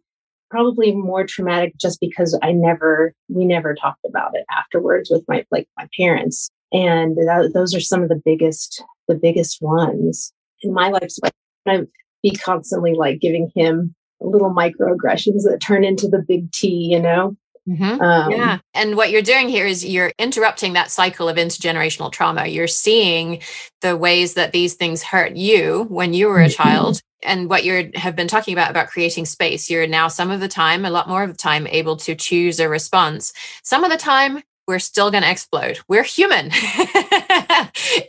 [0.49, 5.45] probably more traumatic just because I never, we never talked about it afterwards with my,
[5.51, 6.49] like my parents.
[6.71, 11.09] And that, those are some of the biggest the biggest ones in my life.
[11.09, 11.21] So
[11.67, 11.81] i
[12.23, 17.35] be constantly like giving him little microaggressions that turn into the big t you know
[17.67, 18.01] Mm-hmm.
[18.01, 18.59] Um, yeah.
[18.73, 22.45] And what you're doing here is you're interrupting that cycle of intergenerational trauma.
[22.45, 23.41] You're seeing
[23.81, 26.61] the ways that these things hurt you when you were a mm-hmm.
[26.61, 27.01] child.
[27.23, 30.47] And what you have been talking about, about creating space, you're now some of the
[30.47, 33.33] time, a lot more of the time, able to choose a response.
[33.63, 35.79] Some of the time, we're still going to explode.
[35.87, 36.49] We're human.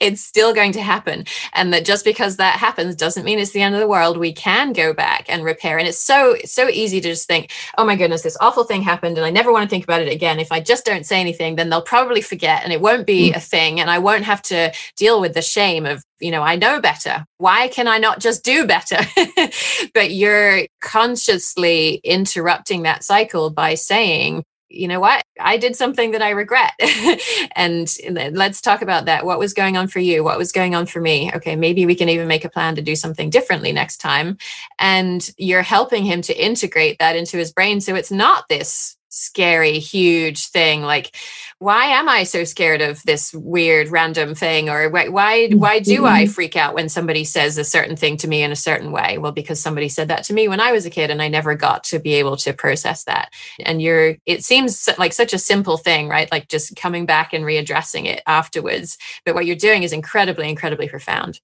[0.00, 1.24] it's still going to happen.
[1.52, 4.16] And that just because that happens doesn't mean it's the end of the world.
[4.16, 5.78] We can go back and repair.
[5.78, 8.82] And it's so, it's so easy to just think, oh my goodness, this awful thing
[8.82, 10.40] happened and I never want to think about it again.
[10.40, 13.36] If I just don't say anything, then they'll probably forget and it won't be mm.
[13.36, 13.80] a thing.
[13.80, 17.26] And I won't have to deal with the shame of, you know, I know better.
[17.38, 18.98] Why can I not just do better?
[19.94, 25.22] but you're consciously interrupting that cycle by saying, you know what?
[25.40, 26.72] I did something that i regret.
[27.56, 27.88] And
[28.32, 29.24] let's talk about that.
[29.24, 30.22] What was going on for you?
[30.22, 31.30] What was going on for me?
[31.34, 34.36] Okay maybe we can even make a plan to do something differently next time.
[34.78, 37.80] And you're helping him to integrate that into his brain.
[37.80, 40.82] So it's not this scary, huge thing.
[40.82, 41.16] Like,
[41.58, 44.68] why am I so scared of this weird random thing?
[44.68, 46.32] Or why why, why do I mm-hmm.
[46.32, 49.18] freak out when somebody says a certain thing to me in a certain way?
[49.18, 51.54] Well, because somebody said that to me when I was a kid and I never
[51.54, 53.32] got to be able to process that.
[53.64, 56.30] And you're it seems like such a simple thing, right?
[56.30, 58.98] Like just coming back and readdressing it afterwards.
[59.24, 61.40] But what you're doing is incredibly, incredibly profound.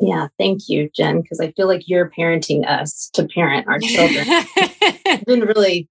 [0.00, 4.24] Yeah, thank you, Jen, because I feel like you're parenting us to parent our children.
[4.26, 5.88] it's been really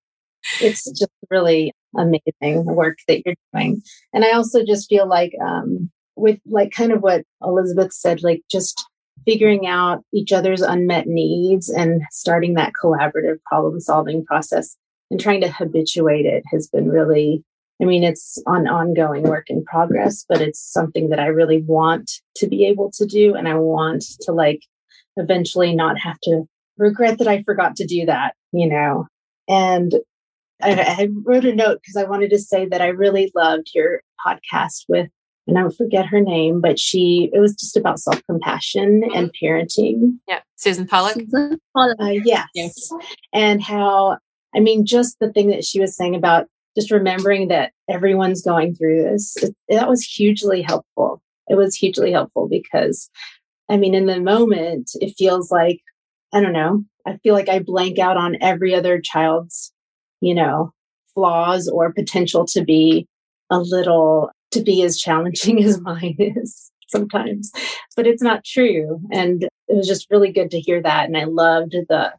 [0.61, 3.81] it's just really amazing work that you're doing.
[4.13, 8.41] And I also just feel like, um, with like kind of what Elizabeth said, like
[8.51, 8.85] just
[9.25, 14.75] figuring out each other's unmet needs and starting that collaborative problem solving process
[15.11, 17.43] and trying to habituate it has been really
[17.81, 22.11] I mean, it's on ongoing work in progress, but it's something that I really want
[22.35, 23.35] to be able to do.
[23.35, 24.63] And I want to like
[25.15, 26.43] eventually not have to
[26.77, 29.07] regret that I forgot to do that, you know.
[29.47, 29.93] And
[30.62, 34.01] I, I wrote a note because I wanted to say that I really loved your
[34.26, 35.10] podcast with,
[35.47, 39.18] and I forget her name, but she, it was just about self compassion mm-hmm.
[39.18, 40.18] and parenting.
[40.28, 40.39] Yeah.
[40.55, 41.14] Susan Pollak.
[41.14, 41.95] Susan Pollak.
[41.99, 42.47] Uh, yes.
[42.53, 42.91] yes.
[43.34, 44.18] And how,
[44.55, 46.47] I mean, just the thing that she was saying about
[46.78, 51.22] just remembering that everyone's going through this, it, that was hugely helpful.
[51.47, 53.10] It was hugely helpful because,
[53.70, 55.82] I mean, in the moment, it feels like,
[56.32, 59.74] I don't know, I feel like I blank out on every other child's
[60.22, 60.74] you know,
[61.13, 63.07] flaws or potential to be
[63.49, 67.51] a little, to be as challenging as mine is sometimes.
[67.95, 68.99] But it's not true.
[69.11, 71.05] And it was just really good to hear that.
[71.05, 72.13] And I loved the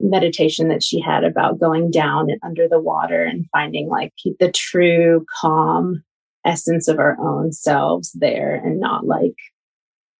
[0.00, 4.50] meditation that she had about going down and under the water and finding like the
[4.50, 6.02] true calm
[6.44, 9.34] essence of our own selves there and not like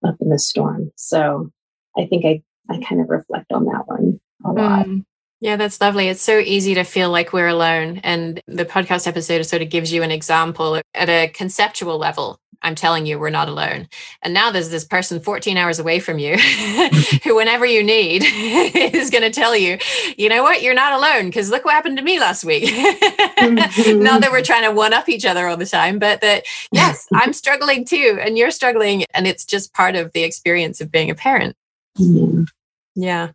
[0.06, 0.90] up in the storm.
[0.96, 1.50] So
[1.96, 4.86] I think I, I kind of reflect on that one a lot.
[4.86, 5.04] Mm.
[5.40, 6.08] Yeah, that's lovely.
[6.08, 8.00] It's so easy to feel like we're alone.
[8.04, 12.38] And the podcast episode sort of gives you an example at a conceptual level.
[12.62, 13.88] I'm telling you, we're not alone.
[14.22, 16.36] And now there's this person 14 hours away from you
[17.24, 19.78] who, whenever you need, is going to tell you,
[20.18, 22.64] you know what, you're not alone because look what happened to me last week.
[23.40, 27.08] Not that we're trying to one up each other all the time, but that, yes,
[27.14, 29.04] I'm struggling too, and you're struggling.
[29.14, 31.56] And it's just part of the experience of being a parent.
[31.98, 32.44] Mm-hmm.
[32.94, 33.30] Yeah.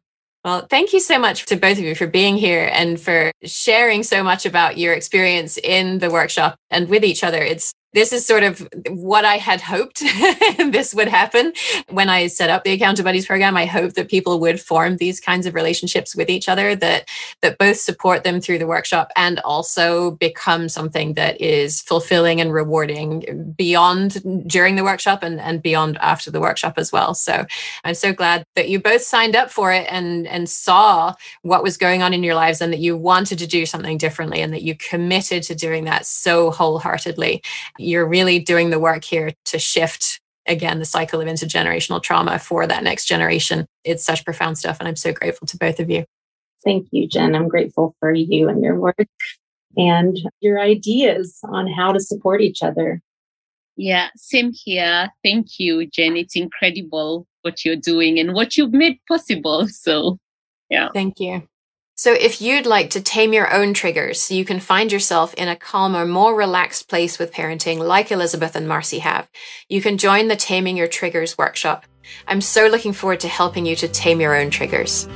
[0.45, 4.03] Well, thank you so much to both of you for being here and for sharing
[4.03, 7.41] so much about your experience in the workshop and with each other.
[7.41, 9.99] It's this is sort of what I had hoped
[10.57, 11.53] this would happen
[11.89, 13.55] when I set up the Account Buddies program.
[13.55, 17.07] I hope that people would form these kinds of relationships with each other that
[17.41, 22.53] that both support them through the workshop and also become something that is fulfilling and
[22.53, 27.13] rewarding beyond during the workshop and, and beyond after the workshop as well.
[27.13, 27.45] So
[27.85, 31.77] I'm so glad that you both signed up for it and and saw what was
[31.77, 34.63] going on in your lives and that you wanted to do something differently and that
[34.63, 37.41] you committed to doing that so wholeheartedly
[37.85, 42.67] you're really doing the work here to shift again the cycle of intergenerational trauma for
[42.67, 43.65] that next generation.
[43.83, 44.77] It's such profound stuff.
[44.79, 46.05] And I'm so grateful to both of you.
[46.63, 47.35] Thank you, Jen.
[47.35, 49.07] I'm grateful for you and your work
[49.77, 53.01] and your ideas on how to support each other.
[53.77, 55.09] Yeah, same here.
[55.23, 56.15] Thank you, Jen.
[56.15, 59.67] It's incredible what you're doing and what you've made possible.
[59.67, 60.17] So,
[60.69, 60.89] yeah.
[60.93, 61.47] Thank you.
[61.97, 65.47] So, if you'd like to tame your own triggers so you can find yourself in
[65.47, 69.29] a calmer, more relaxed place with parenting, like Elizabeth and Marcy have,
[69.69, 71.85] you can join the Taming Your Triggers workshop.
[72.27, 75.07] I'm so looking forward to helping you to tame your own triggers.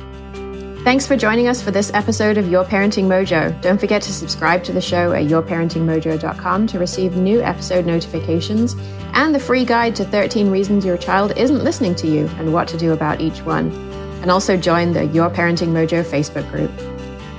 [0.82, 3.60] Thanks for joining us for this episode of Your Parenting Mojo.
[3.60, 8.74] Don't forget to subscribe to the show at yourparentingmojo.com to receive new episode notifications
[9.12, 12.66] and the free guide to 13 reasons your child isn't listening to you and what
[12.68, 13.89] to do about each one
[14.20, 16.70] and also join the Your Parenting Mojo Facebook group.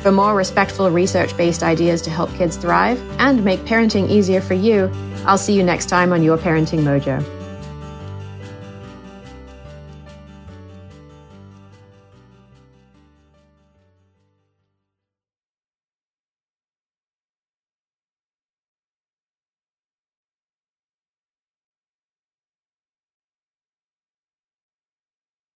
[0.01, 4.55] For more respectful, research based ideas to help kids thrive and make parenting easier for
[4.55, 4.91] you,
[5.25, 7.40] I'll see you next time on Your Parenting Mojo.